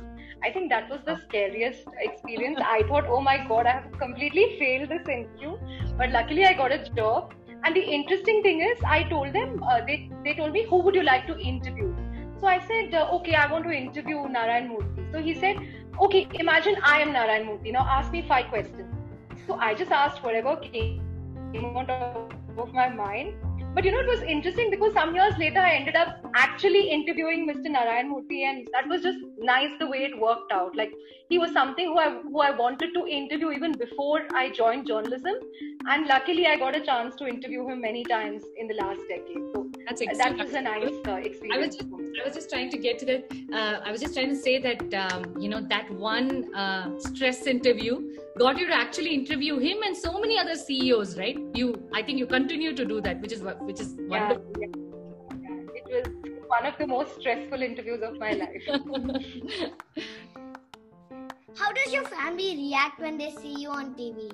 i 0.43 0.51
think 0.51 0.69
that 0.69 0.89
was 0.89 1.01
the 1.05 1.17
scariest 1.25 1.85
experience 2.07 2.59
i 2.77 2.81
thought 2.89 3.05
oh 3.17 3.21
my 3.21 3.37
god 3.51 3.65
i 3.65 3.75
have 3.79 3.91
completely 4.05 4.47
failed 4.59 4.89
this 4.89 5.13
interview 5.17 5.53
but 5.97 6.11
luckily 6.11 6.45
i 6.45 6.53
got 6.63 6.71
a 6.79 6.83
job 7.01 7.37
And 7.63 7.75
the 7.75 7.81
interesting 7.95 8.41
thing 8.43 8.61
is, 8.61 8.79
I 8.91 9.03
told 9.09 9.33
them, 9.33 9.63
uh, 9.63 9.81
they, 9.87 10.09
they 10.23 10.33
told 10.33 10.51
me, 10.51 10.65
who 10.69 10.77
would 10.81 10.95
you 10.95 11.03
like 11.03 11.27
to 11.27 11.37
interview? 11.37 11.95
So 12.39 12.47
I 12.47 12.59
said, 12.67 12.95
uh, 12.95 13.07
okay, 13.17 13.35
I 13.35 13.51
want 13.51 13.65
to 13.65 13.71
interview 13.71 14.27
Narayan 14.27 14.69
Murthy. 14.69 15.11
So 15.11 15.21
he 15.21 15.35
said, 15.35 15.57
okay, 16.01 16.27
imagine 16.33 16.75
I 16.83 16.99
am 17.01 17.13
Narayan 17.13 17.47
Murthy. 17.47 17.71
Now 17.71 17.85
ask 17.87 18.11
me 18.11 18.25
five 18.27 18.47
questions. 18.47 18.93
So 19.47 19.55
I 19.55 19.73
just 19.75 19.91
asked 19.91 20.23
whatever 20.23 20.55
came 20.57 21.01
out 21.75 21.89
of 22.57 22.73
my 22.73 22.89
mind. 22.89 23.35
But 23.73 23.85
you 23.85 23.91
know, 23.91 23.99
it 23.99 24.07
was 24.07 24.21
interesting 24.21 24.69
because 24.69 24.93
some 24.93 25.15
years 25.15 25.37
later, 25.37 25.59
I 25.59 25.75
ended 25.75 25.95
up 25.95 26.25
actually 26.35 26.89
interviewing 26.89 27.47
Mr. 27.47 27.69
Narayan 27.71 28.13
Murthy, 28.13 28.41
and 28.43 28.67
that 28.73 28.87
was 28.89 29.01
just 29.01 29.19
nice 29.37 29.69
the 29.79 29.87
way 29.87 29.99
it 29.99 30.19
worked 30.19 30.51
out. 30.51 30.75
Like 30.75 30.91
he 31.29 31.37
was 31.37 31.53
something 31.53 31.85
who 31.85 31.97
I 31.97 32.09
who 32.21 32.41
I 32.41 32.51
wanted 32.51 32.93
to 32.95 33.07
interview 33.07 33.51
even 33.51 33.71
before 33.71 34.23
I 34.35 34.49
joined 34.49 34.87
journalism, 34.87 35.35
and 35.87 36.07
luckily 36.07 36.47
I 36.47 36.57
got 36.57 36.75
a 36.75 36.81
chance 36.81 37.15
to 37.17 37.27
interview 37.27 37.65
him 37.69 37.79
many 37.79 38.03
times 38.03 38.43
in 38.57 38.67
the 38.67 38.75
last 38.81 38.99
decade. 39.07 39.47
So 39.53 39.60
That's 39.97 40.17
that 40.17 40.37
was 40.37 40.53
a 40.53 40.61
nice 40.61 40.93
uh, 41.07 41.13
experience. 41.13 41.53
I 41.53 41.57
was 41.57 41.75
just, 41.75 41.89
I 41.91 42.23
was 42.25 42.33
just 42.33 42.49
trying 42.49 42.69
to 42.69 42.77
get 42.77 42.99
to 42.99 43.05
that. 43.05 43.25
Uh, 43.53 43.81
I 43.85 43.91
was 43.91 43.99
just 44.01 44.13
trying 44.13 44.29
to 44.29 44.35
say 44.35 44.59
that 44.59 44.93
um, 44.93 45.35
you 45.39 45.49
know 45.49 45.61
that 45.61 45.89
one 45.91 46.53
uh, 46.55 46.97
stress 46.99 47.45
interview 47.47 47.99
got 48.37 48.57
you 48.57 48.67
to 48.67 48.73
actually 48.73 49.13
interview 49.13 49.57
him 49.59 49.83
and 49.83 49.95
so 49.95 50.19
many 50.19 50.37
other 50.39 50.55
CEOs, 50.55 51.17
right? 51.17 51.37
You, 51.53 51.75
I 51.93 52.01
think 52.03 52.19
you 52.19 52.25
continue 52.25 52.73
to 52.75 52.85
do 52.85 53.01
that, 53.01 53.21
which 53.21 53.33
is 53.33 53.41
which 53.41 53.81
is 53.81 53.95
wonderful. 53.99 54.53
yeah, 54.59 54.67
yeah. 55.41 55.57
It 55.75 55.85
was 55.91 56.07
one 56.47 56.65
of 56.65 56.77
the 56.77 56.87
most 56.87 57.19
stressful 57.19 57.61
interviews 57.61 58.01
of 58.01 58.17
my 58.17 58.31
life. 58.33 58.63
How 61.57 61.71
does 61.73 61.91
your 61.93 62.05
family 62.05 62.55
react 62.55 62.99
when 62.99 63.17
they 63.17 63.31
see 63.31 63.55
you 63.61 63.69
on 63.69 63.93
TV? 63.95 64.31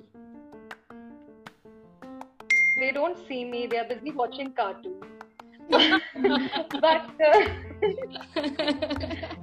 they 2.79 2.91
don't 2.91 3.17
see 3.27 3.43
me; 3.43 3.67
they 3.67 3.79
are 3.79 3.87
busy 3.87 4.11
watching 4.11 4.51
cartoons. 4.53 5.16
but 5.71 7.11
uh, 7.21 7.45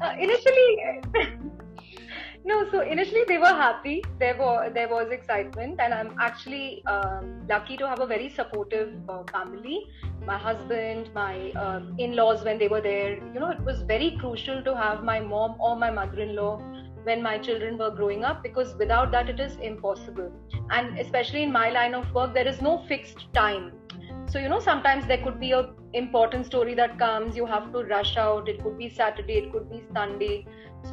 uh, 0.01 0.15
initially 0.19 1.01
no 2.45 2.69
so 2.71 2.81
initially 2.81 3.25
they 3.29 3.39
were 3.39 3.55
happy. 3.63 4.03
There 4.19 4.37
was 4.39 4.71
there 4.75 4.89
was 4.89 5.11
excitement 5.11 5.81
and 5.81 5.93
i'm 5.93 6.15
actually 6.21 6.83
um, 6.87 7.47
lucky 7.49 7.77
to 7.77 7.89
have 7.89 8.01
a 8.01 8.07
very 8.07 8.31
supportive 8.31 8.95
uh, 9.09 9.23
family. 9.33 9.87
My 10.27 10.39
husband 10.39 11.11
my 11.15 11.51
um, 11.53 11.95
in-laws 11.99 12.43
when 12.45 12.59
they 12.59 12.69
were 12.69 12.81
there 12.81 13.17
you 13.35 13.41
know 13.41 13.51
it 13.51 13.61
was 13.61 13.83
very 13.83 14.17
crucial 14.19 14.63
to 14.63 14.75
have 14.75 15.05
my 15.05 15.21
mom 15.21 15.57
or 15.61 15.77
my 15.77 15.91
mother-in-law 15.91 16.63
when 17.05 17.23
my 17.23 17.37
children 17.37 17.77
were 17.77 17.91
growing 17.91 18.25
up 18.25 18.43
because 18.43 18.75
without 18.77 19.11
that 19.13 19.29
it 19.29 19.39
is 19.39 19.57
impossible. 19.57 20.33
And 20.71 20.99
especially 20.99 21.43
in 21.43 21.53
my 21.53 21.69
line 21.69 21.95
of 21.95 22.13
work 22.15 22.33
there 22.33 22.49
is 22.49 22.63
no 22.63 22.79
fixed 22.89 23.33
time 23.35 23.73
so 24.35 24.41
you 24.41 24.49
know 24.49 24.59
sometimes 24.59 25.07
there 25.07 25.19
could 25.25 25.39
be 25.39 25.53
a 25.53 25.59
important 25.93 26.45
story 26.45 26.75
that 26.75 26.99
comes. 26.99 27.37
You 27.37 27.47
have 27.47 27.73
to 27.73 27.85
rush 27.85 28.17
out. 28.17 28.49
It 28.49 28.63
could 28.65 28.77
be 28.77 28.89
saturday. 28.89 29.35
It 29.43 29.53
could 29.53 29.71
be 29.71 29.83
sunday. 29.97 30.45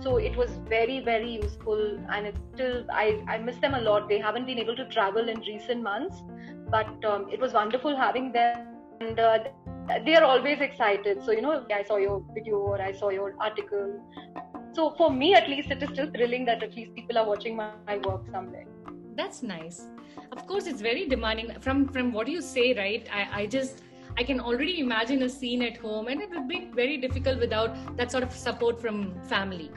So 0.03 0.17
it 0.17 0.35
was 0.37 0.51
very 0.73 0.99
very 0.99 1.31
useful. 1.37 1.81
And 2.15 2.27
it's 2.27 2.43
still 2.53 2.83
i 3.03 3.05
i 3.35 3.37
miss 3.47 3.57
them 3.63 3.73
a 3.73 3.81
lot. 3.87 4.07
They 4.11 4.19
haven't 4.25 4.45
been 4.51 4.59
able 4.65 4.75
to 4.81 4.85
travel 4.97 5.33
in 5.35 5.41
recent 5.47 5.81
months. 5.87 6.21
But 6.75 7.07
um, 7.13 7.25
it 7.37 7.41
was 7.45 7.53
wonderful 7.53 7.97
having 8.01 8.31
them. 8.31 8.67
And 8.99 9.19
uh, 9.19 9.39
they 10.05 10.15
are 10.19 10.23
always 10.23 10.61
excited. 10.67 11.23
So 11.25 11.31
you 11.31 11.41
know 11.47 11.55
i 11.79 11.81
saw 11.93 11.97
your 12.03 12.19
video 12.35 12.59
or 12.73 12.79
i 12.89 12.91
saw 12.91 13.09
your 13.09 13.33
article. 13.39 13.89
So 14.79 14.91
for 15.01 15.09
me 15.23 15.33
at 15.41 15.49
least 15.55 15.71
it 15.77 15.81
is 15.81 15.89
still 15.97 16.13
thrilling 16.19 16.45
that 16.51 16.69
at 16.69 16.77
least 16.81 16.93
people 17.01 17.17
are 17.23 17.25
watching 17.33 17.55
my, 17.63 17.71
my 17.87 17.97
work 18.09 18.21
somewhere 18.37 18.70
That's 19.21 19.43
nice. 19.43 19.87
Of 20.31 20.47
course, 20.47 20.65
it's 20.65 20.81
very 20.81 21.07
demanding. 21.07 21.49
From 21.65 21.87
from 21.95 22.11
what 22.11 22.27
you 22.27 22.41
say, 22.41 22.73
right? 22.77 23.07
I, 23.19 23.41
I 23.41 23.45
just 23.55 23.83
I 24.17 24.23
can 24.29 24.39
already 24.39 24.79
imagine 24.79 25.21
a 25.27 25.29
scene 25.29 25.61
at 25.67 25.77
home, 25.77 26.07
and 26.13 26.23
it 26.25 26.31
would 26.31 26.47
be 26.53 26.59
very 26.79 26.97
difficult 27.05 27.39
without 27.45 27.77
that 27.97 28.11
sort 28.15 28.23
of 28.23 28.33
support 28.45 28.81
from 28.85 28.97
family. 29.33 29.69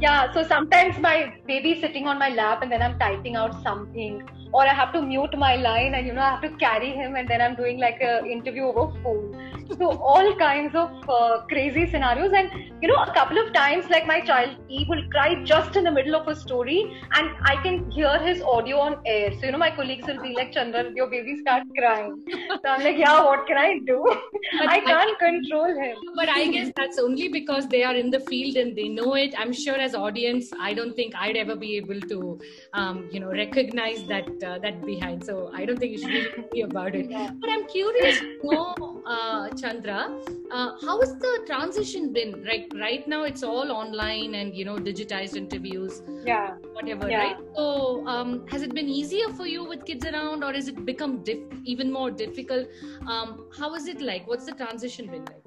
Yeah, 0.00 0.32
so 0.32 0.42
sometimes 0.54 0.98
my 1.04 1.34
baby 1.46 1.80
sitting 1.80 2.06
on 2.06 2.18
my 2.18 2.28
lap 2.30 2.62
and 2.62 2.72
then 2.72 2.82
I'm 2.82 2.98
typing 3.00 3.34
out 3.34 3.54
something, 3.62 4.22
or 4.52 4.62
I 4.62 4.74
have 4.74 4.92
to 4.92 5.02
mute 5.02 5.36
my 5.36 5.56
line 5.56 5.94
and 5.94 6.06
you 6.06 6.12
know 6.12 6.22
I 6.22 6.30
have 6.30 6.42
to 6.42 6.50
carry 6.56 6.90
him 6.90 7.16
and 7.16 7.28
then 7.28 7.40
I'm 7.40 7.54
doing 7.54 7.78
like 7.78 8.00
a 8.00 8.24
interview 8.24 8.64
over 8.64 8.92
phone. 9.02 9.34
So 9.78 9.90
all 9.98 10.34
kinds 10.36 10.74
of 10.74 10.90
uh, 11.08 11.40
crazy 11.48 11.90
scenarios 11.90 12.32
and 12.34 12.50
you 12.82 12.88
know 12.88 13.02
a 13.02 13.12
couple 13.12 13.38
of 13.38 13.52
times 13.52 13.88
like 13.90 14.06
my 14.06 14.20
child 14.20 14.56
he 14.68 14.86
will 14.88 15.02
cry 15.10 15.42
just 15.44 15.76
in 15.76 15.84
the 15.84 15.90
middle 15.90 16.16
of 16.16 16.26
a 16.28 16.34
story 16.34 16.78
and 17.14 17.30
I 17.44 17.56
can 17.62 17.90
hear 17.90 18.18
his 18.18 18.40
audio 18.42 18.78
on 18.78 18.96
air. 19.06 19.32
So 19.38 19.46
you 19.46 19.52
know 19.52 19.58
my 19.58 19.70
colleagues 19.70 20.06
will 20.06 20.22
be 20.22 20.34
like 20.34 20.52
Chandra, 20.52 20.90
your 20.94 21.08
baby 21.10 21.36
starts 21.40 21.68
crying. 21.76 22.22
So 22.30 22.68
I'm 22.68 22.82
like 22.82 22.96
yeah, 22.96 23.22
what 23.22 23.46
can 23.46 23.58
I 23.58 23.78
do? 23.86 24.04
I 24.60 24.80
can't 24.80 25.18
control 25.18 25.66
him. 25.66 25.96
But 26.16 26.28
I 26.28 26.48
guess 26.50 26.72
that's 26.76 26.98
only 26.98 27.28
because 27.28 27.68
they 27.68 27.82
are 27.84 27.94
in 27.94 28.10
the 28.10 28.20
field 28.20 28.56
and 28.56 28.76
they 28.76 28.88
know 28.88 29.14
it. 29.14 29.34
I'm 29.38 29.52
sure 29.52 29.76
as 29.76 29.94
audience, 29.94 30.50
I 30.58 30.74
don't 30.74 30.94
think 30.94 31.14
I'd 31.14 31.36
ever 31.36 31.56
be 31.56 31.76
able 31.76 32.00
to, 32.00 32.40
um, 32.72 33.08
you 33.12 33.20
know, 33.20 33.28
recognize 33.30 34.04
that 34.08 34.37
uh, 34.42 34.58
that 34.58 34.84
behind. 34.84 35.24
So 35.24 35.50
I 35.54 35.64
don't 35.64 35.78
think 35.78 35.92
you 35.92 35.98
should 35.98 36.08
be 36.10 36.28
happy 36.36 36.60
about 36.62 36.94
it. 36.94 37.10
Yeah. 37.10 37.30
But 37.40 37.50
I'm 37.50 37.66
curious 37.66 38.20
know, 38.42 39.02
uh, 39.06 39.48
Chandra, 39.50 40.10
uh, 40.50 40.72
how 40.84 41.00
has 41.00 41.14
the 41.18 41.42
transition 41.46 42.12
been? 42.12 42.44
Right, 42.44 42.70
right 42.80 43.06
now 43.06 43.24
it's 43.24 43.42
all 43.42 43.70
online 43.72 44.34
and 44.34 44.54
you 44.54 44.64
know 44.64 44.76
digitized 44.76 45.36
interviews, 45.36 46.02
Yeah. 46.24 46.54
whatever. 46.72 47.10
Yeah. 47.10 47.24
Right. 47.24 47.36
So 47.56 48.06
um, 48.06 48.46
has 48.48 48.62
it 48.62 48.74
been 48.74 48.88
easier 48.88 49.28
for 49.30 49.46
you 49.46 49.64
with 49.64 49.84
kids 49.84 50.06
around, 50.06 50.44
or 50.44 50.52
has 50.52 50.68
it 50.68 50.84
become 50.84 51.22
diff- 51.22 51.60
even 51.64 51.92
more 51.92 52.10
difficult? 52.10 52.68
Um, 53.06 53.48
how 53.58 53.74
is 53.74 53.86
it 53.88 54.00
like? 54.00 54.26
What's 54.26 54.46
the 54.46 54.52
transition 54.52 55.06
been 55.06 55.24
like? 55.24 55.42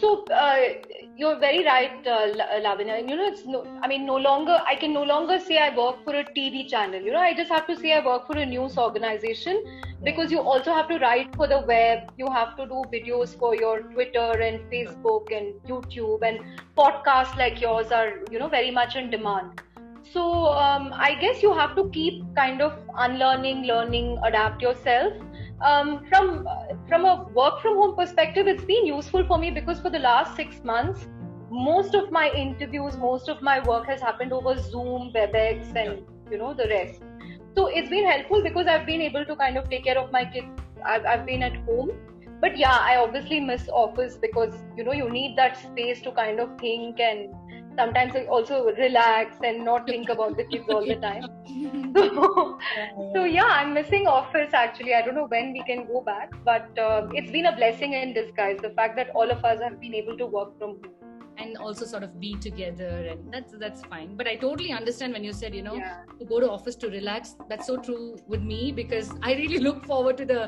So 0.00 0.24
uh, 0.26 0.58
you're 1.16 1.38
very 1.38 1.64
right, 1.64 2.06
uh, 2.06 2.26
Lavanya. 2.66 2.98
And 2.98 3.08
you 3.08 3.16
know, 3.16 3.26
it's 3.26 3.44
no. 3.46 3.60
I 3.82 3.88
mean, 3.88 4.06
no 4.06 4.16
longer. 4.16 4.60
I 4.66 4.74
can 4.74 4.92
no 4.92 5.02
longer 5.10 5.38
say 5.38 5.58
I 5.58 5.68
work 5.76 6.02
for 6.04 6.14
a 6.20 6.24
TV 6.38 6.68
channel. 6.68 7.00
You 7.00 7.12
know, 7.12 7.20
I 7.20 7.32
just 7.40 7.50
have 7.56 7.66
to 7.68 7.76
say 7.76 7.92
I 7.92 8.04
work 8.04 8.26
for 8.26 8.36
a 8.36 8.46
news 8.46 8.76
organization 8.86 9.62
because 10.02 10.32
you 10.32 10.40
also 10.40 10.74
have 10.74 10.88
to 10.88 10.98
write 11.04 11.34
for 11.36 11.46
the 11.46 11.60
web. 11.72 12.10
You 12.18 12.30
have 12.38 12.56
to 12.56 12.66
do 12.72 12.82
videos 12.96 13.36
for 13.44 13.54
your 13.54 13.80
Twitter 13.82 14.28
and 14.48 14.60
Facebook 14.72 15.36
and 15.40 15.54
YouTube 15.72 16.26
and 16.30 16.40
podcasts 16.76 17.36
like 17.44 17.60
yours 17.60 17.92
are 17.92 18.10
you 18.30 18.38
know 18.40 18.48
very 18.48 18.72
much 18.80 18.96
in 18.96 19.10
demand. 19.10 19.62
So 20.12 20.22
um, 20.64 20.90
I 20.94 21.14
guess 21.20 21.42
you 21.42 21.52
have 21.54 21.74
to 21.76 21.88
keep 21.90 22.22
kind 22.36 22.60
of 22.60 22.78
unlearning, 22.96 23.64
learning, 23.66 24.18
adapt 24.24 24.62
yourself 24.62 25.12
um, 25.60 26.04
from 26.08 26.46
from 26.88 27.04
a 27.04 27.24
work 27.34 27.60
from 27.60 27.76
home 27.76 27.96
perspective, 27.96 28.46
it's 28.46 28.64
been 28.64 28.86
useful 28.86 29.26
for 29.26 29.38
me 29.38 29.50
because 29.50 29.80
for 29.80 29.90
the 29.90 29.98
last 29.98 30.36
six 30.36 30.62
months, 30.64 31.06
most 31.50 31.94
of 31.94 32.10
my 32.10 32.30
interviews, 32.30 32.96
most 32.96 33.28
of 33.28 33.42
my 33.42 33.60
work 33.60 33.86
has 33.86 34.00
happened 34.00 34.32
over 34.32 34.56
Zoom, 34.58 35.12
WebEx, 35.14 35.74
and 35.76 36.04
you 36.30 36.38
know 36.38 36.54
the 36.54 36.68
rest. 36.68 37.00
So 37.54 37.66
it's 37.66 37.88
been 37.88 38.04
helpful 38.04 38.42
because 38.42 38.66
I've 38.66 38.86
been 38.86 39.00
able 39.00 39.24
to 39.24 39.36
kind 39.36 39.56
of 39.56 39.70
take 39.70 39.84
care 39.84 39.98
of 39.98 40.10
my 40.10 40.24
kids. 40.24 40.48
I've, 40.84 41.06
I've 41.06 41.26
been 41.26 41.42
at 41.42 41.56
home. 41.64 41.92
But 42.40 42.58
yeah, 42.58 42.76
I 42.78 42.96
obviously 42.96 43.40
miss 43.40 43.68
office 43.68 44.16
because 44.20 44.54
you 44.76 44.84
know 44.84 44.92
you 44.92 45.08
need 45.08 45.36
that 45.36 45.56
space 45.56 46.02
to 46.02 46.12
kind 46.12 46.40
of 46.40 46.58
think 46.58 47.00
and 47.00 47.32
sometimes 47.76 48.14
I 48.16 48.24
also 48.26 48.64
relax 48.78 49.36
and 49.42 49.64
not 49.64 49.88
think 49.88 50.08
about 50.08 50.36
the 50.36 50.44
kids 50.44 50.68
all 50.68 50.86
the 50.86 50.96
time. 50.96 51.28
So, 51.96 52.58
so 53.14 53.24
yeah, 53.24 53.44
I'm 53.46 53.72
missing 53.74 54.06
office 54.06 54.52
actually. 54.52 54.94
I 54.94 55.02
don't 55.02 55.14
know 55.14 55.26
when 55.28 55.52
we 55.52 55.62
can 55.62 55.86
go 55.86 56.00
back, 56.00 56.32
but 56.44 56.76
uh, 56.78 57.06
it's 57.12 57.30
been 57.30 57.46
a 57.46 57.54
blessing 57.56 57.92
in 57.92 58.12
disguise. 58.14 58.58
The 58.62 58.70
fact 58.70 58.96
that 58.96 59.10
all 59.14 59.30
of 59.30 59.44
us 59.44 59.60
have 59.62 59.80
been 59.80 59.94
able 59.94 60.16
to 60.18 60.26
work 60.26 60.58
from 60.58 60.70
home. 60.82 60.90
and 61.44 61.56
also 61.66 61.86
sort 61.90 62.04
of 62.06 62.10
be 62.24 62.28
together 62.42 62.90
and 63.12 63.32
that's 63.36 63.54
that's 63.62 63.80
fine 63.92 64.10
but 64.18 64.28
i 64.32 64.34
totally 64.42 64.68
understand 64.76 65.16
when 65.16 65.24
you 65.28 65.32
said 65.38 65.56
you 65.58 65.62
know 65.68 65.72
Yeah. 65.78 65.94
to 66.20 66.26
go 66.32 66.38
to 66.44 66.50
office 66.56 66.76
to 66.84 66.90
relax 66.92 67.32
that's 67.52 67.66
so 67.70 67.76
true 67.86 68.04
with 68.34 68.44
me 68.50 68.58
because 68.76 69.10
i 69.30 69.32
really 69.40 69.58
look 69.68 69.80
forward 69.92 70.20
to 70.22 70.26
the 70.32 70.38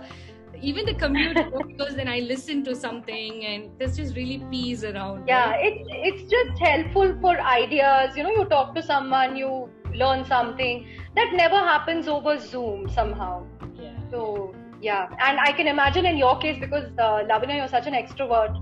even 0.63 0.85
the 0.87 0.95
commute 0.95 1.39
because 1.69 1.95
then 1.97 2.09
i 2.09 2.19
listen 2.21 2.63
to 2.65 2.75
something 2.75 3.45
and 3.45 3.71
there's 3.79 3.97
just 3.97 4.17
really 4.17 4.39
peace 4.51 4.85
around 4.85 5.27
Yeah, 5.29 5.51
right? 5.51 5.61
it's 5.69 5.89
it's 6.09 6.23
just 6.31 6.59
helpful 6.61 7.15
for 7.21 7.33
ideas. 7.41 8.17
You 8.17 8.23
know, 8.25 8.31
you 8.31 8.45
talk 8.47 8.75
to 8.77 8.83
someone, 8.83 9.37
you 9.37 9.69
learn 9.95 10.25
something 10.25 10.87
that 11.17 11.33
never 11.35 11.57
happens 11.57 12.09
over 12.09 12.39
Zoom 12.39 12.89
somehow. 12.89 13.33
yeah 13.81 13.97
So 14.11 14.55
yeah, 14.81 15.09
and 15.29 15.41
I 15.41 15.53
can 15.53 15.67
imagine 15.67 16.07
in 16.07 16.17
your 16.17 16.39
case 16.39 16.59
because 16.61 16.87
uh, 16.99 17.25
Lavanya, 17.33 17.57
you're 17.57 17.69
such 17.69 17.87
an 17.87 17.95
extrovert. 17.95 18.57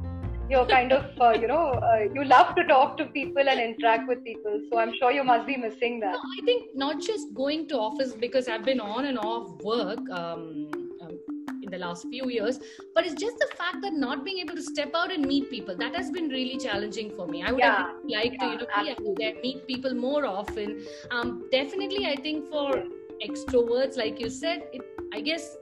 You're 0.49 0.67
kind 0.67 0.93
of 0.93 1.05
uh, 1.21 1.31
you 1.43 1.49
know 1.49 1.65
uh, 1.91 2.01
you 2.15 2.25
love 2.25 2.55
to 2.57 2.65
talk 2.65 2.97
to 2.99 3.07
people 3.07 3.49
and 3.55 3.61
interact 3.61 4.09
with 4.09 4.23
people. 4.25 4.61
So 4.71 4.79
I'm 4.79 4.93
sure 5.01 5.11
you 5.11 5.25
must 5.25 5.47
be 5.47 5.57
missing 5.57 6.01
No, 6.01 6.07
that. 6.09 6.17
I 6.39 6.45
think 6.45 6.75
not 6.75 7.01
just 7.01 7.35
going 7.35 7.67
to 7.69 7.79
office 7.79 8.13
because 8.15 8.47
I've 8.49 8.65
been 8.65 8.81
on 8.81 9.07
and 9.07 9.19
off 9.19 9.51
work 9.63 10.09
um, 10.11 10.84
the 11.75 11.81
last 11.87 12.07
few 12.15 12.29
years, 12.37 12.59
but 12.95 13.07
it's 13.07 13.21
just 13.27 13.39
the 13.45 13.51
fact 13.63 13.79
that 13.87 13.93
not 14.07 14.25
being 14.25 14.41
able 14.45 14.57
to 14.63 14.67
step 14.73 14.93
out 15.03 15.13
and 15.19 15.27
meet 15.35 15.51
people 15.51 15.77
that 15.85 15.95
has 16.01 16.11
been 16.19 16.29
really 16.29 16.59
challenging 16.67 17.11
for 17.17 17.27
me. 17.35 17.43
I 17.43 17.53
would 17.53 17.65
Yeah, 17.65 17.77
have 17.79 17.87
liked 18.17 18.41
to, 18.41 18.47
you 18.47 18.59
know, 18.63 18.67
yeah, 18.77 18.85
be 18.85 18.91
out 18.91 19.17
there, 19.23 19.35
meet 19.43 19.67
people 19.73 19.95
more 19.95 20.25
often. 20.27 20.79
Um, 21.11 21.35
definitely, 21.59 22.07
I 22.07 22.17
think 22.29 22.49
for 22.57 22.85
extroverts, 23.29 23.97
like 24.05 24.21
you 24.21 24.31
said, 24.31 24.65
it, 24.73 24.83
I 25.13 25.21
guess 25.21 25.57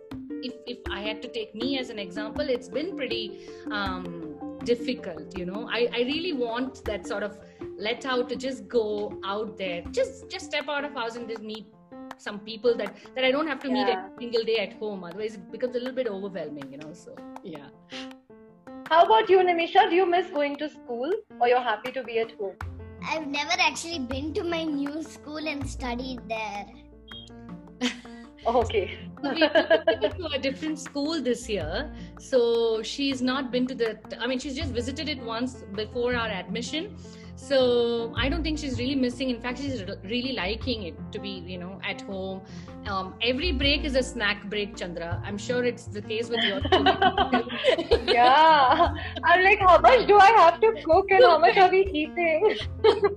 if 0.48 0.54
if 0.66 0.78
I 0.90 1.00
had 1.08 1.22
to 1.22 1.28
take 1.38 1.54
me 1.54 1.78
as 1.78 1.90
an 1.90 1.98
example, 1.98 2.48
it's 2.58 2.68
been 2.68 2.96
pretty 2.96 3.24
um, 3.70 4.34
difficult. 4.64 5.36
You 5.38 5.46
know, 5.46 5.68
I 5.78 5.80
I 6.00 6.00
really 6.12 6.32
want 6.32 6.84
that 6.90 7.06
sort 7.06 7.22
of 7.22 7.38
let 7.88 8.06
out 8.14 8.28
to 8.30 8.36
just 8.36 8.68
go 8.68 8.86
out 9.34 9.56
there, 9.58 9.82
just 10.00 10.30
just 10.30 10.46
step 10.52 10.68
out 10.68 10.84
of 10.90 10.94
house 11.02 11.16
and 11.16 11.28
just 11.28 11.42
meet 11.52 11.66
some 12.18 12.38
people 12.40 12.76
that 12.76 12.94
that 13.14 13.24
I 13.24 13.30
don't 13.30 13.46
have 13.46 13.60
to 13.60 13.68
meet 13.68 13.86
Yeah. 13.88 13.98
every 13.98 14.10
single 14.20 14.44
day 14.44 14.58
at 14.66 14.72
home. 14.74 15.04
Otherwise, 15.04 15.34
it 15.34 15.50
becomes 15.52 15.76
a 15.76 15.78
little 15.78 15.94
bit 15.94 16.08
overwhelming. 16.08 16.70
You 16.72 16.78
know, 16.78 16.92
so 16.92 17.14
yeah. 17.42 17.68
How 18.90 19.04
about 19.04 19.28
you, 19.30 19.38
Nimisha? 19.38 19.88
Do 19.90 19.96
you 19.96 20.06
miss 20.06 20.26
going 20.30 20.56
to 20.56 20.68
school 20.68 21.12
or 21.40 21.48
you're 21.48 21.60
happy 21.72 21.92
to 21.92 22.02
be 22.02 22.18
at 22.18 22.32
home? 22.32 22.56
I've 23.08 23.26
never 23.26 23.54
actually 23.58 23.98
been 24.00 24.32
to 24.34 24.44
my 24.44 24.62
new 24.64 25.02
school 25.02 25.48
and 25.54 25.68
studied 25.68 26.20
there. 26.28 26.66
Oh, 28.44 28.60
okay. 28.62 28.98
So 29.22 29.30
we 29.32 29.40
moved 29.40 30.16
to 30.18 30.26
a 30.34 30.38
different 30.38 30.78
school 30.80 31.22
this 31.22 31.48
year 31.48 31.92
so 32.18 32.82
she's 32.82 33.22
not 33.22 33.52
been 33.52 33.68
to 33.68 33.74
the 33.82 33.90
i 34.20 34.26
mean 34.26 34.40
she's 34.40 34.56
just 34.56 34.72
visited 34.72 35.08
it 35.08 35.22
once 35.22 35.62
before 35.76 36.16
our 36.16 36.26
admission 36.26 36.96
so 37.48 38.12
i 38.16 38.28
don't 38.28 38.44
think 38.44 38.58
she's 38.58 38.78
really 38.78 38.94
missing 38.94 39.30
in 39.30 39.40
fact 39.40 39.58
she's 39.58 39.82
really 40.04 40.32
liking 40.32 40.84
it 40.84 40.94
to 41.10 41.18
be 41.18 41.30
you 41.52 41.58
know 41.58 41.80
at 41.82 42.00
home 42.02 42.40
um, 42.86 43.14
every 43.22 43.52
break 43.52 43.84
is 43.84 43.96
a 43.96 44.02
snack 44.02 44.44
break 44.48 44.76
chandra 44.76 45.20
i'm 45.24 45.38
sure 45.38 45.64
it's 45.64 45.86
the 45.86 46.02
case 46.02 46.28
with 46.28 46.42
your 46.44 46.60
yeah. 48.12 48.94
I'm 49.24 49.44
like, 49.44 49.60
how 49.60 49.78
much 49.78 50.06
do 50.08 50.18
I 50.18 50.30
have 50.30 50.60
to 50.60 50.72
cook 50.84 51.06
and 51.10 51.22
how 51.22 51.38
much 51.38 51.56
are 51.56 51.70
we 51.70 51.84
eating? 51.92 52.56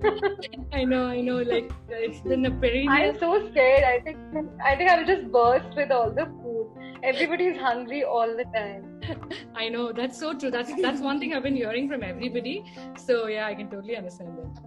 i 0.72 0.84
know 0.84 1.06
i 1.06 1.20
know 1.20 1.38
like 1.38 1.70
it's 1.88 2.20
been 2.20 2.46
a 2.46 2.50
very 2.50 2.86
I'm 2.88 3.18
so 3.18 3.48
scared. 3.50 3.84
I 3.84 4.00
think 4.00 4.18
I 4.64 4.76
think 4.76 4.90
I'll 4.90 5.06
just 5.06 5.30
burst 5.30 5.76
with 5.76 5.90
all 5.90 6.10
the 6.10 6.26
food. 6.26 6.70
Everybody's 7.02 7.58
hungry 7.58 8.04
all 8.04 8.36
the 8.36 8.44
time. 8.54 8.95
i 9.56 9.68
know 9.68 9.92
that's 9.92 10.18
so 10.18 10.32
true 10.34 10.50
that's 10.50 10.72
that's 10.82 11.00
one 11.00 11.18
thing 11.20 11.34
i've 11.34 11.42
been 11.42 11.56
hearing 11.56 11.88
from 11.88 12.02
everybody 12.02 12.56
so 12.96 13.26
yeah 13.26 13.46
i 13.46 13.54
can 13.54 13.70
totally 13.70 13.96
understand 13.96 14.36
that 14.38 14.62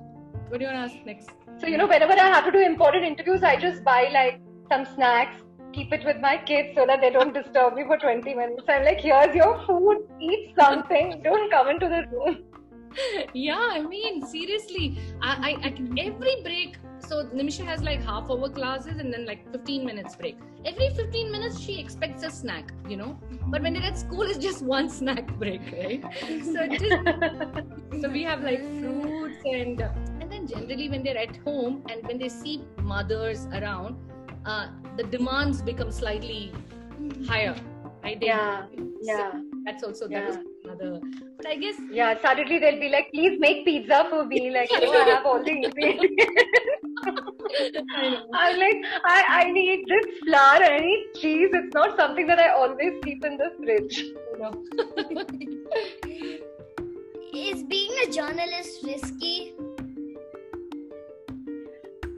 what 0.49 0.59
do 0.59 0.65
you 0.65 0.71
want 0.71 0.89
to 0.89 0.95
ask 0.95 1.05
next 1.05 1.29
So 1.61 1.67
you 1.67 1.77
know, 1.77 1.87
whenever 1.87 2.13
I 2.13 2.27
have 2.33 2.45
to 2.45 2.51
do 2.51 2.59
important 2.65 3.03
interviews, 3.03 3.43
I 3.43 3.57
just 3.57 3.83
buy 3.83 4.09
like 4.11 4.41
some 4.71 4.85
snacks, 4.95 5.41
keep 5.73 5.91
it 5.91 6.05
with 6.05 6.21
my 6.21 6.37
kids 6.37 6.69
so 6.75 6.85
that 6.85 7.01
they 7.01 7.09
don't 7.09 7.33
disturb 7.33 7.73
me 7.75 7.83
for 7.85 7.97
20 7.97 8.33
minutes. 8.33 8.63
I'm 8.67 8.85
like, 8.85 9.01
here's 9.01 9.35
your 9.35 9.61
food, 9.65 10.07
eat 10.21 10.53
something, 10.57 11.21
don't 11.21 11.51
come 11.51 11.67
into 11.67 11.89
the 11.89 12.05
room. 12.13 12.37
yeah 13.33 13.67
i 13.71 13.81
mean 13.81 14.25
seriously 14.25 14.85
I, 15.21 15.33
I 15.49 15.67
i 15.67 15.69
can 15.69 15.99
every 15.99 16.41
break 16.43 16.77
so 17.07 17.23
nimisha 17.39 17.65
has 17.65 17.81
like 17.83 18.01
half 18.03 18.29
hour 18.29 18.49
classes 18.49 18.97
and 18.97 19.13
then 19.13 19.25
like 19.25 19.41
15 19.51 19.85
minutes 19.85 20.15
break 20.15 20.37
every 20.65 20.89
15 20.89 21.31
minutes 21.31 21.59
she 21.59 21.79
expects 21.79 22.23
a 22.23 22.29
snack 22.31 22.71
you 22.87 22.97
know 22.97 23.17
but 23.47 23.61
when 23.61 23.73
they're 23.73 23.83
at 23.91 23.97
school 23.97 24.21
it's 24.23 24.37
just 24.37 24.61
one 24.63 24.89
snack 24.99 25.27
break 25.37 25.61
right 25.71 26.03
so 26.43 26.67
just 26.67 26.97
so 28.01 28.09
we 28.09 28.23
have 28.23 28.43
like 28.43 28.59
fruits 28.79 29.37
and 29.45 29.81
and 30.21 30.31
then 30.31 30.45
generally 30.47 30.89
when 30.89 31.03
they're 31.03 31.17
at 31.17 31.35
home 31.37 31.83
and 31.89 32.05
when 32.07 32.17
they 32.17 32.29
see 32.29 32.61
mothers 32.81 33.45
around 33.53 33.95
uh, 34.45 34.67
the 34.97 35.03
demands 35.03 35.61
become 35.61 35.91
slightly 35.91 36.51
higher 37.27 37.55
right 38.03 38.19
They- 38.19 38.27
Yeah, 38.27 38.65
yeah. 39.01 39.31
that's 39.65 39.83
also 39.83 40.07
that 40.07 40.13
Yeah. 40.13 40.27
was 40.27 40.37
another 40.65 40.99
but 41.37 41.47
i 41.47 41.55
guess 41.55 41.75
Yeah, 41.97 42.13
suddenly 42.21 42.59
they'll 42.59 42.79
be 42.79 42.89
like, 42.89 43.07
please 43.13 43.39
make 43.39 43.59
pizza 43.65 44.05
for 44.09 44.25
me. 44.25 44.39
Like, 44.55 44.69
you 44.81 44.87
know, 44.91 44.99
I 45.01 45.09
have 45.09 45.25
all 45.25 45.41
the 45.43 45.51
ingredients. 45.51 46.67
I'm 48.33 48.59
like, 48.59 48.77
I, 49.05 49.23
I 49.27 49.51
need 49.51 49.85
this 49.87 50.05
flour, 50.25 50.63
I 50.63 50.79
need 50.79 51.07
cheese. 51.15 51.49
It's 51.53 51.73
not 51.73 51.97
something 51.97 52.27
that 52.27 52.39
I 52.39 52.49
always 52.49 52.93
keep 53.03 53.23
in 53.25 53.37
the 53.37 53.51
fridge. 53.57 53.97
you 53.97 54.37
know. 54.39 54.53
Is 57.33 57.63
being 57.63 57.91
a 58.05 58.11
journalist 58.11 58.83
risky? 58.83 59.53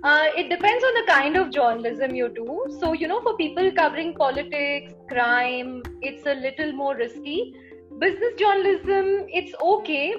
Uh, 0.04 0.26
it 0.36 0.50
depends 0.50 0.84
on 0.84 0.94
the 0.96 1.04
kind 1.08 1.38
of 1.38 1.52
journalism 1.52 2.16
you 2.16 2.28
do. 2.30 2.66
So, 2.80 2.94
you 2.94 3.08
know, 3.08 3.22
for 3.22 3.38
people 3.38 3.72
covering 3.72 4.16
politics, 4.16 4.94
crime, 5.08 5.84
it's 6.02 6.26
a 6.26 6.34
little 6.34 6.72
more 6.72 6.96
risky. 6.96 7.54
Business 8.00 8.34
journalism, 8.38 9.28
it's 9.30 9.54
okay. 9.62 10.14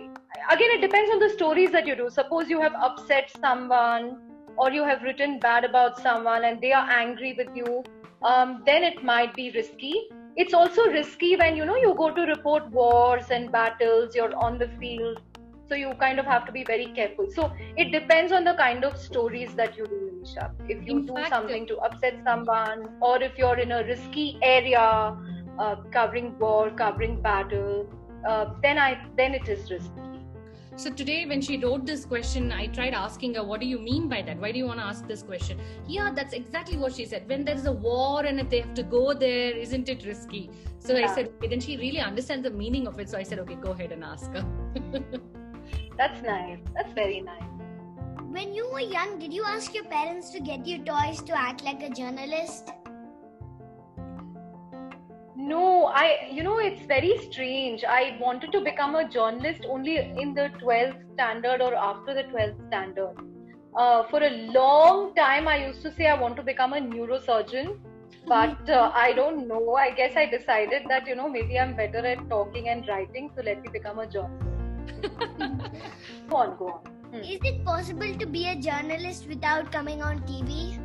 Again, 0.50 0.70
it 0.72 0.80
depends 0.80 1.10
on 1.10 1.18
the 1.18 1.30
stories 1.30 1.72
that 1.72 1.86
you 1.86 1.96
do. 1.96 2.08
Suppose 2.10 2.48
you 2.48 2.60
have 2.60 2.74
upset 2.74 3.32
someone 3.40 4.18
or 4.56 4.70
you 4.70 4.84
have 4.84 5.02
written 5.02 5.38
bad 5.40 5.64
about 5.64 5.98
someone 5.98 6.44
and 6.44 6.60
they 6.60 6.72
are 6.72 6.88
angry 6.90 7.34
with 7.36 7.48
you, 7.54 7.84
um, 8.22 8.62
then 8.66 8.82
it 8.84 9.02
might 9.02 9.34
be 9.34 9.50
risky. 9.52 9.94
It's 10.36 10.54
also 10.54 10.84
risky 10.86 11.36
when 11.36 11.56
you 11.56 11.64
know 11.66 11.76
you 11.76 11.94
go 11.96 12.10
to 12.14 12.22
report 12.22 12.70
wars 12.70 13.30
and 13.30 13.50
battles, 13.52 14.14
you're 14.14 14.34
on 14.36 14.58
the 14.58 14.68
field 14.80 15.20
so 15.68 15.74
you 15.76 15.92
kind 16.00 16.18
of 16.18 16.26
have 16.26 16.44
to 16.44 16.52
be 16.52 16.64
very 16.64 16.86
careful 16.94 17.26
so 17.34 17.50
it 17.76 17.92
depends 17.92 18.32
on 18.32 18.44
the 18.44 18.52
kind 18.54 18.84
of 18.84 18.96
stories 18.98 19.54
that 19.54 19.76
you 19.76 19.86
do 19.86 20.10
Nisha. 20.20 20.50
if 20.68 20.84
you 20.86 20.98
In 20.98 21.06
do 21.06 21.14
fact- 21.14 21.28
something 21.30 21.66
to 21.68 21.76
upset 21.78 22.14
someone 22.26 22.88
or 23.00 23.22
if 23.22 23.38
you're 23.38 23.58
in 23.58 23.72
a 23.72 23.82
risky 23.84 24.38
area 24.42 25.16
uh, 25.58 25.76
covering 25.92 26.36
war 26.38 26.70
covering 26.70 27.22
battle 27.22 27.88
uh, 28.28 28.46
then 28.62 28.78
i 28.78 28.98
then 29.16 29.34
it 29.34 29.48
is 29.48 29.70
risky 29.70 30.11
So 30.76 30.90
today, 30.90 31.26
when 31.26 31.42
she 31.42 31.58
wrote 31.58 31.84
this 31.84 32.04
question, 32.06 32.50
I 32.50 32.66
tried 32.66 32.94
asking 32.94 33.34
her, 33.34 33.44
"What 33.44 33.60
do 33.60 33.66
you 33.66 33.78
mean 33.78 34.08
by 34.08 34.22
that? 34.22 34.38
Why 34.40 34.52
do 34.52 34.58
you 34.58 34.66
want 34.66 34.80
to 34.80 34.86
ask 34.86 35.06
this 35.06 35.22
question?" 35.22 35.60
Yeah, 35.86 36.10
that's 36.14 36.32
exactly 36.32 36.78
what 36.78 36.94
she 36.94 37.04
said. 37.04 37.28
When 37.28 37.44
there 37.44 37.54
is 37.54 37.66
a 37.66 37.72
war 37.72 38.24
and 38.24 38.40
if 38.40 38.48
they 38.48 38.60
have 38.60 38.74
to 38.74 38.82
go 38.82 39.12
there, 39.12 39.52
isn't 39.66 39.88
it 39.88 40.06
risky? 40.06 40.50
So 40.78 40.96
I 40.96 41.06
said, 41.14 41.28
okay, 41.36 41.48
then 41.48 41.60
she 41.60 41.76
really 41.76 42.00
understands 42.00 42.42
the 42.42 42.50
meaning 42.50 42.88
of 42.88 42.98
it. 42.98 43.08
So 43.08 43.18
I 43.18 43.22
said, 43.22 43.38
okay, 43.40 43.54
go 43.54 43.70
ahead 43.70 43.92
and 43.92 44.02
ask 44.02 44.32
her. 44.32 44.44
that's 45.96 46.22
nice 46.22 46.58
that's 46.74 46.92
very 46.92 47.20
nice 47.20 47.42
When 48.34 48.54
you 48.54 48.68
were 48.72 48.80
young, 48.80 49.18
did 49.18 49.32
you 49.32 49.44
ask 49.44 49.74
your 49.74 49.84
parents 49.84 50.30
to 50.30 50.40
get 50.40 50.66
you 50.66 50.78
toys 50.84 51.20
to 51.22 51.38
act 51.38 51.62
like 51.62 51.82
a 51.82 51.90
journalist? 51.90 52.70
No, 55.42 55.86
I, 55.86 56.28
you 56.30 56.44
know, 56.44 56.58
it's 56.60 56.82
very 56.86 57.18
strange. 57.28 57.82
I 57.82 58.16
wanted 58.20 58.52
to 58.52 58.60
become 58.60 58.94
a 58.94 59.08
journalist 59.08 59.66
only 59.68 59.96
in 59.96 60.34
the 60.34 60.50
12th 60.60 61.00
standard 61.14 61.60
or 61.60 61.74
after 61.74 62.14
the 62.14 62.22
12th 62.22 62.68
standard. 62.68 63.16
Uh, 63.76 64.04
for 64.04 64.22
a 64.22 64.30
long 64.52 65.14
time, 65.16 65.48
I 65.48 65.66
used 65.66 65.82
to 65.82 65.92
say 65.94 66.06
I 66.06 66.14
want 66.20 66.36
to 66.36 66.44
become 66.44 66.74
a 66.74 66.76
neurosurgeon, 66.76 67.80
but 68.28 68.70
uh, 68.70 68.92
I 68.94 69.14
don't 69.14 69.48
know. 69.48 69.74
I 69.74 69.90
guess 69.90 70.16
I 70.16 70.26
decided 70.26 70.82
that, 70.88 71.08
you 71.08 71.16
know, 71.16 71.28
maybe 71.28 71.58
I'm 71.58 71.74
better 71.74 72.06
at 72.06 72.28
talking 72.28 72.68
and 72.68 72.86
writing, 72.86 73.32
so 73.34 73.42
let 73.42 73.62
me 73.62 73.68
become 73.72 73.98
a 73.98 74.06
journalist. 74.06 74.46
go 76.30 76.36
on, 76.36 76.56
go 76.56 76.68
on. 76.68 76.92
Hmm. 77.10 77.16
Is 77.16 77.40
it 77.42 77.64
possible 77.64 78.14
to 78.14 78.26
be 78.26 78.46
a 78.46 78.54
journalist 78.54 79.26
without 79.26 79.72
coming 79.72 80.02
on 80.02 80.20
TV? 80.20 80.78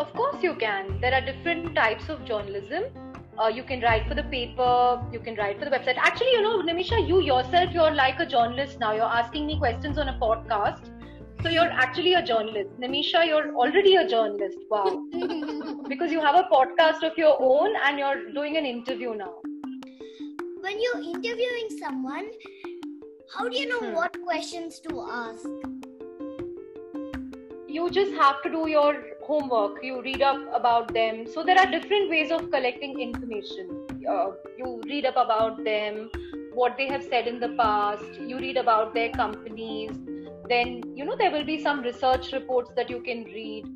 Of 0.00 0.12
course, 0.14 0.42
you 0.42 0.54
can. 0.54 1.00
There 1.00 1.14
are 1.14 1.20
different 1.20 1.74
types 1.76 2.08
of 2.08 2.24
journalism. 2.24 2.84
Uh, 3.38 3.48
you 3.48 3.62
can 3.62 3.80
write 3.80 4.06
for 4.08 4.14
the 4.14 4.22
paper, 4.24 5.00
you 5.12 5.20
can 5.20 5.34
write 5.36 5.58
for 5.58 5.64
the 5.66 5.70
website. 5.70 5.96
Actually, 5.96 6.32
you 6.32 6.42
know, 6.42 6.62
Nimisha, 6.62 7.06
you 7.08 7.20
yourself, 7.22 7.72
you're 7.72 7.90
like 7.90 8.18
a 8.18 8.26
journalist 8.26 8.78
now. 8.80 8.92
You're 8.92 9.12
asking 9.20 9.46
me 9.46 9.58
questions 9.58 9.98
on 9.98 10.08
a 10.08 10.18
podcast. 10.18 10.90
So 11.42 11.48
you're 11.48 11.70
actually 11.84 12.14
a 12.14 12.22
journalist. 12.22 12.70
Nimisha, 12.80 13.26
you're 13.26 13.54
already 13.54 13.96
a 13.96 14.06
journalist. 14.08 14.58
Wow. 14.70 15.04
because 15.88 16.10
you 16.12 16.20
have 16.20 16.34
a 16.34 16.48
podcast 16.52 17.02
of 17.02 17.16
your 17.16 17.36
own 17.40 17.74
and 17.86 17.98
you're 17.98 18.32
doing 18.32 18.56
an 18.58 18.66
interview 18.66 19.14
now. 19.14 19.34
When 20.60 20.80
you're 20.80 21.02
interviewing 21.02 21.68
someone, 21.78 22.30
how 23.34 23.48
do 23.48 23.58
you 23.58 23.68
know 23.68 23.80
Hmm. 23.80 23.94
what 23.94 24.22
questions 24.22 24.80
to 24.88 25.00
ask? 25.10 25.46
you 27.72 27.88
just 27.88 28.12
have 28.20 28.42
to 28.42 28.50
do 28.50 28.68
your 28.68 28.94
homework 29.30 29.82
you 29.82 30.02
read 30.02 30.22
up 30.22 30.40
about 30.52 30.92
them. 30.92 31.26
So 31.32 31.44
there 31.44 31.58
are 31.58 31.70
different 31.70 32.10
ways 32.10 32.30
of 32.32 32.50
collecting 32.50 33.00
information. 33.00 33.68
Uh, 34.14 34.30
you 34.58 34.80
read 34.86 35.06
up 35.06 35.16
about 35.24 35.62
them 35.64 36.10
what 36.52 36.76
they 36.76 36.86
have 36.88 37.04
said 37.04 37.28
in 37.28 37.38
the 37.38 37.50
past 37.60 38.20
you 38.30 38.38
read 38.38 38.56
about 38.56 38.92
their 38.94 39.10
companies. 39.10 39.92
Then 40.48 40.82
you 40.96 41.04
know 41.04 41.16
there 41.16 41.30
will 41.30 41.44
be 41.44 41.58
some 41.62 41.82
research 41.82 42.32
reports 42.32 42.72
that 42.76 42.90
you 42.90 43.00
can 43.10 43.24
read. 43.24 43.66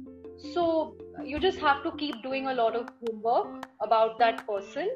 So 0.53 0.97
you 1.25 1.39
just 1.39 1.59
have 1.61 1.83
to 1.85 1.93
keep 2.03 2.23
doing 2.23 2.49
a 2.49 2.55
lot 2.55 2.75
of 2.75 2.89
homework 3.01 3.69
about 3.81 4.19
that 4.19 4.47
person 4.49 4.91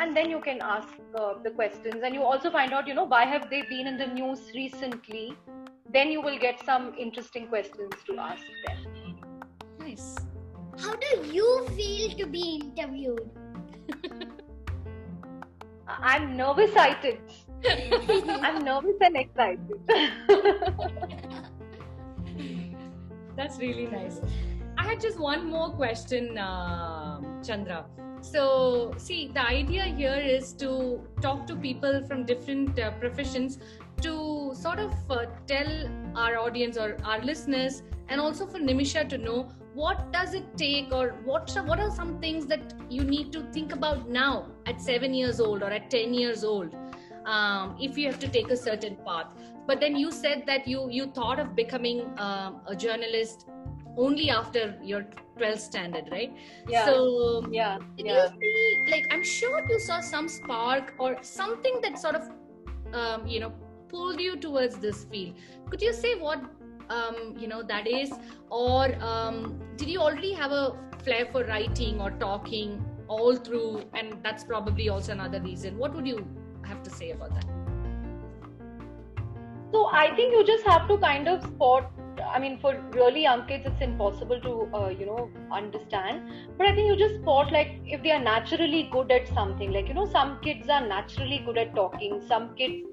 and 0.00 0.16
then 0.16 0.30
you 0.30 0.40
can 0.40 0.62
ask 0.62 0.88
uh, 1.14 1.34
the 1.44 1.50
questions. 1.50 2.02
And 2.02 2.14
you 2.14 2.22
also 2.22 2.50
find 2.50 2.72
out 2.72 2.88
you 2.88 2.94
know 2.94 3.08
why 3.16 3.24
have 3.26 3.50
they 3.50 3.62
been 3.74 3.86
in 3.86 3.98
the 3.98 4.06
news 4.06 4.52
recently? 4.54 5.34
Then 5.92 6.10
you 6.10 6.22
will 6.22 6.38
get 6.38 6.64
some 6.64 6.94
interesting 6.98 7.46
questions 7.48 7.92
to 8.06 8.18
ask 8.18 8.42
them 8.66 8.87
nice. 9.88 10.16
How 10.80 10.94
do 10.94 11.06
you 11.32 11.66
feel 11.76 12.10
to 12.18 12.26
be 12.26 12.60
interviewed? 12.62 13.30
I- 15.88 15.96
i'm 16.12 16.36
nervous 16.36 16.72
sighted 16.74 17.18
i'm 18.48 18.62
nervous 18.64 18.96
and 19.00 19.16
excited 19.16 19.68
That's 23.36 23.58
really 23.60 23.86
nice. 23.86 24.20
I 24.76 24.82
had 24.84 25.00
just 25.00 25.18
one 25.18 25.48
more 25.48 25.70
question, 25.70 26.36
um, 26.38 27.40
Chandra. 27.44 27.86
So, 28.20 28.92
see, 28.96 29.28
the 29.32 29.46
idea 29.46 29.84
here 29.84 30.16
is 30.16 30.52
to 30.54 31.00
talk 31.22 31.46
to 31.46 31.54
people 31.54 32.02
from 32.08 32.24
different 32.24 32.78
uh, 32.80 32.90
professions 32.92 33.58
to 34.02 34.52
sort 34.54 34.80
of 34.80 34.92
uh, 35.08 35.26
tell 35.46 35.70
our 36.16 36.36
audience 36.36 36.76
or 36.76 36.96
our 37.04 37.20
listeners, 37.20 37.84
and 38.08 38.20
also 38.20 38.44
for 38.44 38.58
Nimisha 38.58 39.08
to 39.08 39.18
know 39.18 39.48
what 39.78 40.12
does 40.12 40.34
it 40.34 40.46
take 40.60 40.92
or 40.92 41.08
what 41.24 41.52
what 41.66 41.80
are 41.82 41.90
some 41.96 42.14
things 42.22 42.46
that 42.52 42.72
you 42.90 43.04
need 43.10 43.32
to 43.34 43.42
think 43.56 43.72
about 43.72 44.08
now 44.08 44.46
at 44.66 44.80
seven 44.86 45.14
years 45.18 45.40
old 45.40 45.62
or 45.62 45.70
at 45.76 45.90
10 45.90 46.14
years 46.14 46.42
old? 46.42 46.74
Um, 47.34 47.76
if 47.78 47.98
you 47.98 48.06
have 48.06 48.18
to 48.20 48.28
take 48.36 48.50
a 48.50 48.56
certain 48.56 48.96
path. 49.06 49.34
But 49.66 49.80
then 49.80 49.96
you 49.96 50.10
said 50.10 50.44
that 50.46 50.66
you 50.72 50.88
you 50.98 51.06
thought 51.18 51.42
of 51.44 51.54
becoming 51.54 52.02
um, 52.26 52.60
a 52.74 52.76
journalist 52.84 53.46
only 54.06 54.30
after 54.38 54.64
your 54.90 55.02
12th 55.38 55.64
standard 55.68 56.08
right? 56.16 56.36
Yeah. 56.68 56.86
So 56.86 57.46
yeah. 57.52 57.78
did 57.96 58.06
yeah. 58.06 58.24
you 58.24 58.28
see 58.40 58.92
like 58.92 59.08
i'm 59.16 59.24
sure 59.32 59.64
you 59.70 59.78
saw 59.86 60.00
some 60.08 60.28
spark 60.36 60.94
or 61.06 61.10
something 61.30 61.80
that 61.86 61.98
sort 62.04 62.16
of 62.16 62.30
um, 63.00 63.26
you 63.26 63.40
know 63.44 63.52
pulled 63.88 64.20
you 64.20 64.36
towards 64.36 64.78
this 64.78 65.04
field. 65.04 65.34
Could 65.70 65.82
you 65.82 65.92
say 65.92 66.14
what 66.18 66.42
um, 66.90 67.34
you 67.38 67.48
know 67.48 67.62
that 67.62 67.86
is 67.86 68.12
or 68.50 68.94
um, 69.02 69.60
did 69.76 69.88
you 69.88 70.00
already 70.00 70.32
have 70.32 70.52
a 70.52 70.76
flair 71.04 71.26
for 71.32 71.44
writing 71.44 72.00
or 72.00 72.10
talking 72.12 72.84
all 73.08 73.36
through 73.36 73.82
and 73.94 74.22
that's 74.22 74.44
probably 74.44 74.88
also 74.88 75.12
another 75.12 75.40
reason 75.40 75.78
what 75.78 75.94
would 75.94 76.06
you 76.06 76.26
have 76.64 76.82
to 76.82 76.90
say 76.90 77.10
about 77.10 77.34
that 77.34 77.46
so 79.72 79.86
i 79.92 80.14
think 80.16 80.32
you 80.32 80.44
just 80.44 80.66
have 80.66 80.88
to 80.88 80.98
kind 80.98 81.28
of 81.28 81.42
spot 81.42 81.90
I 82.20 82.38
mean, 82.38 82.58
for 82.58 82.74
really 82.92 83.22
young 83.22 83.46
kids, 83.46 83.64
it's 83.66 83.80
impossible 83.80 84.40
to, 84.40 84.76
uh, 84.76 84.88
you 84.88 85.06
know, 85.06 85.30
understand. 85.52 86.30
But 86.56 86.66
I 86.66 86.74
think 86.74 86.88
you 86.88 86.96
just 86.96 87.20
spot 87.22 87.52
like 87.52 87.80
if 87.86 88.02
they 88.02 88.10
are 88.10 88.22
naturally 88.22 88.88
good 88.92 89.10
at 89.12 89.28
something. 89.28 89.72
Like, 89.72 89.88
you 89.88 89.94
know, 89.94 90.06
some 90.06 90.40
kids 90.42 90.68
are 90.68 90.86
naturally 90.86 91.42
good 91.44 91.58
at 91.58 91.74
talking, 91.74 92.20
some 92.26 92.54
kids 92.56 92.87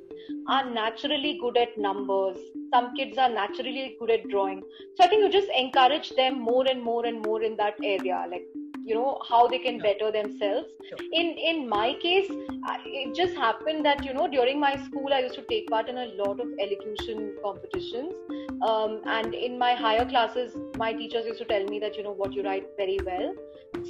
are 0.47 0.69
naturally 0.69 1.37
good 1.41 1.57
at 1.57 1.77
numbers, 1.77 2.37
some 2.73 2.95
kids 2.95 3.17
are 3.17 3.29
naturally 3.29 3.95
good 3.99 4.11
at 4.11 4.27
drawing. 4.29 4.61
So 4.95 5.03
I 5.03 5.07
think 5.07 5.23
you 5.23 5.29
just 5.29 5.51
encourage 5.55 6.11
them 6.11 6.39
more 6.39 6.65
and 6.67 6.81
more 6.81 7.05
and 7.05 7.21
more 7.25 7.41
in 7.43 7.55
that 7.57 7.75
area. 7.83 8.25
Like, 8.29 8.45
you 8.85 8.93
know 8.93 9.19
how 9.27 9.47
they 9.47 9.59
can 9.59 9.79
better 9.79 10.11
themselves. 10.11 10.69
Sure. 10.87 10.99
in 11.19 11.29
in 11.51 11.67
my 11.69 11.93
case 12.01 12.27
it 12.29 13.15
just 13.19 13.35
happened 13.35 13.85
that 13.85 14.03
you 14.05 14.13
know 14.13 14.27
during 14.27 14.59
my 14.59 14.73
school 14.85 15.15
i 15.17 15.21
used 15.21 15.35
to 15.35 15.43
take 15.51 15.69
part 15.69 15.89
in 15.93 15.97
a 15.97 16.05
lot 16.23 16.39
of 16.39 16.47
elocution 16.65 17.35
competitions. 17.43 18.13
Um, 18.61 19.01
and 19.05 19.33
in 19.33 19.57
my 19.59 19.73
higher 19.75 20.05
classes 20.05 20.55
my 20.77 20.93
teachers 20.93 21.25
used 21.25 21.39
to 21.39 21.45
tell 21.45 21.65
me 21.65 21.79
that 21.79 21.97
you 21.97 22.03
know 22.03 22.13
what 22.23 22.33
you 22.33 22.43
write 22.43 22.67
very 22.77 22.99
well. 23.05 23.33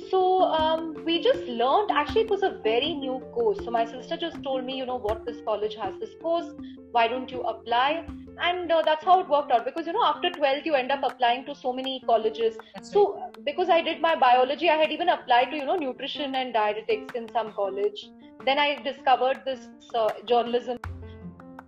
So 0.10 0.22
um, 0.44 0.94
we 1.06 1.22
just 1.22 1.44
learned 1.64 1.92
actually 1.92 2.22
it 2.22 2.30
was 2.30 2.44
a 2.44 2.60
very 2.64 2.94
new 2.94 3.20
course. 3.34 3.60
So 3.64 3.72
my 3.72 3.86
sister 3.86 4.18
just 4.18 4.42
told 4.44 4.66
me 4.66 4.78
you 4.78 4.86
know 4.86 4.98
what 4.98 5.26
this 5.26 5.42
college 5.50 5.76
has 5.76 5.94
this 6.00 6.16
course. 6.22 6.54
Why 6.92 7.08
don't 7.08 7.30
you 7.30 7.42
apply 7.42 8.06
and 8.42 8.72
uh, 8.72 8.82
that's 8.84 9.04
how 9.04 9.20
it 9.22 9.30
worked 9.30 9.52
out. 9.52 9.66
Because 9.66 9.88
you 9.88 9.94
know 9.94 10.04
after 10.04 10.30
12th 10.30 10.66
you 10.66 10.76
end 10.76 10.92
up 10.92 11.02
applying 11.04 11.46
to 11.46 11.56
so 11.56 11.74
many 11.74 12.02
colleges. 12.06 12.58
So 12.82 13.32
because 13.44 13.70
i 13.70 13.82
did 13.82 14.02
my 14.02 14.16
biology 14.16 14.70
i 14.70 14.76
had 14.76 14.92
even 14.92 15.10
applied 15.10 15.52
to 15.52 15.58
you 15.58 15.66
know 15.66 15.76
nutrition 15.76 16.36
and 16.36 16.54
dietetics 16.54 17.16
in 17.16 17.30
some 17.32 17.54
college. 17.54 18.10
Then 18.46 18.60
i 18.60 18.82
discovered 18.84 19.42
this 19.46 19.68
uh, 19.94 20.10
journalism. 20.26 20.78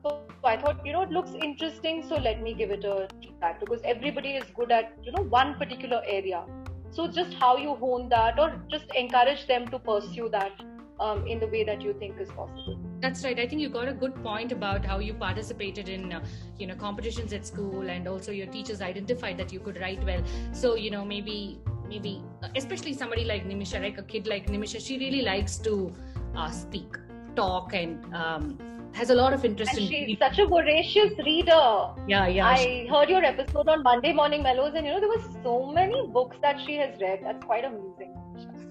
So 0.04 0.22
i 0.44 0.58
thought 0.58 0.86
you 0.86 0.94
know 0.94 1.02
it 1.02 1.12
looks 1.12 1.34
interesting 1.50 2.04
so 2.08 2.18
let 2.18 2.42
me 2.42 2.54
give 2.54 2.72
it 2.72 2.86
a 2.86 3.08
try. 3.40 3.54
Because 3.60 3.82
everybody 3.84 4.36
is 4.36 4.46
good 4.56 4.72
at 4.72 4.94
you 5.04 5.12
know 5.12 5.24
one 5.24 5.56
particular 5.58 6.02
area. 6.08 6.46
So 6.92 7.08
just 7.08 7.34
how 7.34 7.58
you 7.58 7.76
hone 7.76 8.10
that 8.10 8.40
or 8.40 8.62
just 8.70 8.86
encourage 8.96 9.48
them 9.48 9.68
to 9.68 9.80
pursue 9.80 10.30
that 10.30 10.52
um, 11.00 11.28
in 11.28 11.40
the 11.40 11.48
way 11.48 11.64
that 11.64 11.82
you 11.82 11.94
think 12.00 12.20
is 12.20 12.30
possible 12.30 12.87
That's 13.00 13.24
right. 13.24 13.40
I 13.40 13.48
think 13.48 13.62
you 13.62 13.70
got 13.70 13.88
a 13.88 13.94
good 13.94 14.16
point 14.24 14.52
about 14.52 14.86
how 14.86 15.00
you 15.00 15.14
participated 15.14 15.90
in, 15.90 16.14
uh, 16.14 16.24
you 16.58 16.68
know, 16.68 16.76
competitions 16.76 17.34
at 17.34 17.46
school, 17.46 17.90
and 17.90 18.08
also 18.08 18.32
your 18.32 18.48
teachers 18.48 18.82
identified 18.82 19.38
that 19.38 19.54
you 19.54 19.60
could 19.60 19.80
write 19.80 20.04
well. 20.04 20.24
So, 20.52 20.76
you 20.76 20.90
know, 20.90 21.06
maybe, 21.06 21.60
maybe, 21.88 22.24
uh, 22.44 22.48
especially 22.56 22.94
somebody 22.94 23.24
like 23.24 23.46
Nimisha, 23.48 23.82
like 23.82 23.98
a 23.98 24.04
kid 24.04 24.28
like 24.28 24.48
Nimisha, 24.48 24.86
she 24.86 24.98
really 24.98 25.22
likes 25.22 25.58
to 25.60 25.94
uh, 26.36 26.50
speak, 26.50 26.98
talk, 27.36 27.74
and 27.74 28.14
um, 28.16 28.58
has 28.94 29.12
a 29.12 29.16
lot 29.16 29.34
of 29.34 29.46
interest 29.46 29.72
and 29.74 29.82
in. 29.82 29.88
she's 29.88 30.18
such 30.18 30.40
a 30.40 30.46
voracious 30.48 31.14
reader 31.24 31.94
yeah, 32.08 32.26
yeah. 32.28 32.56
she- 32.56 32.88
I 32.90 32.92
heard 32.92 33.10
your 33.10 33.24
episode 33.24 33.68
on 33.68 33.84
Monday 33.84 34.14
Morning 34.14 34.44
Yellows, 34.44 34.74
and 34.76 34.86
you 34.86 34.94
know 34.94 35.00
there 35.00 35.10
were 35.10 35.24
so 35.44 35.72
many 35.72 36.08
books 36.08 36.38
that 36.42 36.60
she 36.66 36.76
has 36.78 37.00
read. 37.00 37.20
That's 37.24 37.44
quite 37.44 37.66
amusing. 37.66 38.16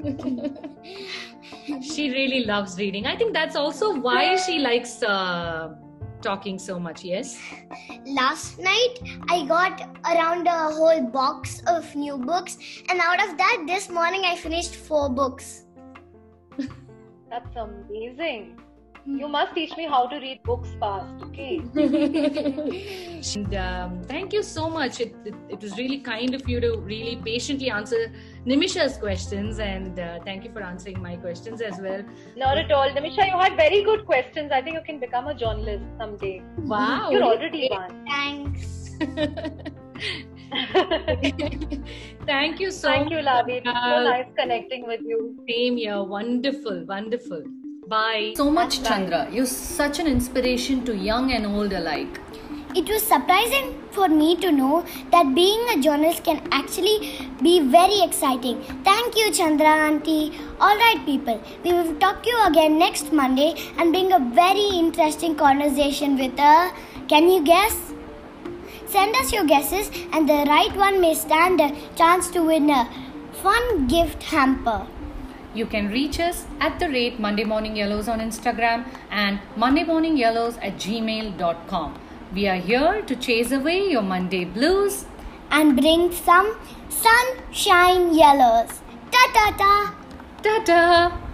she 1.83 2.11
really 2.11 2.45
loves 2.45 2.79
reading. 2.79 3.07
I 3.07 3.17
think 3.17 3.33
that's 3.33 3.57
also 3.57 3.95
why 3.95 4.37
she 4.37 4.59
likes 4.59 5.03
uh, 5.03 5.75
talking 6.21 6.59
so 6.59 6.79
much. 6.79 7.05
Yes. 7.05 7.41
Last 8.07 8.59
night 8.59 8.99
I 9.29 9.45
got 9.47 9.81
around 10.05 10.47
a 10.47 10.73
whole 10.73 11.03
box 11.03 11.63
of 11.67 11.95
new 11.95 12.19
books, 12.19 12.59
and 12.89 13.01
out 13.01 13.23
of 13.29 13.37
that, 13.39 13.65
this 13.67 13.89
morning 13.89 14.23
I 14.25 14.37
finished 14.37 14.75
four 14.75 15.09
books. 15.09 15.65
That's 17.31 17.57
amazing. 17.57 18.61
You 19.07 19.29
must 19.29 19.55
teach 19.55 19.77
me 19.77 19.87
how 19.87 20.09
to 20.09 20.17
read 20.17 20.43
books 20.43 20.69
fast, 20.81 21.23
okay? 21.23 21.59
and 23.37 23.55
um, 23.55 24.03
thank 24.03 24.33
you 24.33 24.43
so 24.43 24.69
much. 24.69 25.01
It, 25.01 25.15
it, 25.25 25.35
it 25.49 25.61
was 25.61 25.79
really 25.79 25.99
kind 25.99 26.35
of 26.35 26.49
you 26.49 26.59
to 26.61 26.79
really 26.79 27.15
patiently 27.25 27.71
answer 27.71 28.13
Nimisha's 28.45 28.97
questions, 28.97 29.61
and 29.61 29.99
uh, 30.01 30.19
thank 30.25 30.45
you 30.45 30.51
for 30.51 30.61
answering 30.61 31.01
my 31.01 31.15
questions 31.17 31.61
as 31.61 31.79
well. 31.81 32.03
Not 32.37 32.59
at 32.59 32.73
all. 32.73 32.91
Namisha, 32.91 33.29
you 33.29 33.39
had 33.39 33.57
very 33.57 33.85
good 33.85 34.05
questions. 34.07 34.51
I 34.53 34.61
think 34.61 34.75
you 34.75 34.83
can 34.85 34.99
become 34.99 35.29
a 35.29 35.35
journalist 35.35 35.85
someday. 35.99 36.43
Wow. 36.59 37.11
You're 37.11 37.23
already 37.23 37.69
one. 37.71 38.05
Thanks. 38.07 38.91
thank 42.27 42.59
you 42.61 42.71
so 42.73 42.89
much. 42.89 42.99
Thank 42.99 43.11
you, 43.11 43.19
Lavi. 43.19 43.59
It 43.59 43.65
so 43.65 43.71
Uh, 43.71 44.03
nice 44.03 44.27
connecting 44.37 44.87
with 44.87 45.01
you. 45.03 45.37
Same 45.49 45.77
here. 45.77 46.03
Wonderful, 46.03 46.85
wonderful. 46.87 47.45
Bye. 47.89 48.35
So 48.37 48.51
much, 48.51 48.83
Bye. 48.83 48.89
Chandra. 48.89 49.29
You're 49.31 49.47
such 49.47 50.01
an 50.01 50.09
inspiration 50.09 50.85
to 50.87 50.97
young 50.97 51.31
and 51.33 51.47
old 51.47 51.73
alike. 51.73 52.21
It 52.75 52.89
was 52.89 53.03
surprising 53.03 53.81
for 53.93 54.09
me 54.09 54.37
to 54.37 54.51
know 54.51 54.85
that 55.13 55.35
being 55.35 55.61
a 55.71 55.81
journalist 55.81 56.25
can 56.25 56.43
actually 56.51 56.97
be 57.41 57.61
very 57.61 58.03
exciting. 58.03 58.61
Thank 58.85 59.17
you, 59.17 59.31
Chandra 59.31 59.69
Auntie. 59.69 60.33
Alright, 60.61 61.07
people, 61.07 61.41
we 61.65 61.73
will 61.73 61.95
talk 61.97 62.25
to 62.25 62.29
you 62.29 62.45
again 62.47 62.77
next 62.77 63.13
Monday 63.13 63.55
and 63.79 63.93
bring 63.93 64.13
a 64.13 64.19
very 64.19 64.69
interesting 64.81 65.37
conversation 65.37 66.19
with 66.19 66.39
a. 66.41 66.73
Can 67.09 67.31
you 67.31 67.45
guess? 67.45 67.93
Send 68.87 69.15
us 69.15 69.33
your 69.33 69.45
guesses, 69.45 69.91
and 70.13 70.29
the 70.29 70.45
right 70.49 70.77
one 70.77 71.01
may 71.01 71.15
stand 71.15 71.61
a 71.61 71.73
chance 71.95 72.31
to 72.31 72.43
win 72.43 72.69
a 72.69 72.89
fun 73.33 73.87
gift 73.87 74.25
hamper. 74.25 74.87
You 75.57 75.65
can 75.65 75.89
reach 75.89 76.21
us 76.21 76.45
at 76.61 76.79
the 76.79 76.89
rate 76.89 77.19
Monday 77.19 77.45
Morning 77.45 77.75
Yellows 77.75 78.09
on 78.09 78.21
Instagram 78.21 78.87
and 79.11 79.41
mondaymorningyellows 79.57 80.59
at 80.63 80.77
gmail.com. 80.77 81.99
We 82.35 82.47
are 82.49 82.57
here 82.57 83.03
to 83.03 83.17
chase 83.17 83.53
away 83.53 83.79
your 83.89 84.03
Monday 84.03 84.45
blues. 84.45 85.07
and 85.51 85.77
bring 85.77 86.13
some 86.13 86.57
sunshine 86.89 88.15
yellows. 88.15 88.81
Ta 89.11 89.31
ta 89.37 89.45
ta! 89.61 89.95
Ta-ta! 90.43 91.26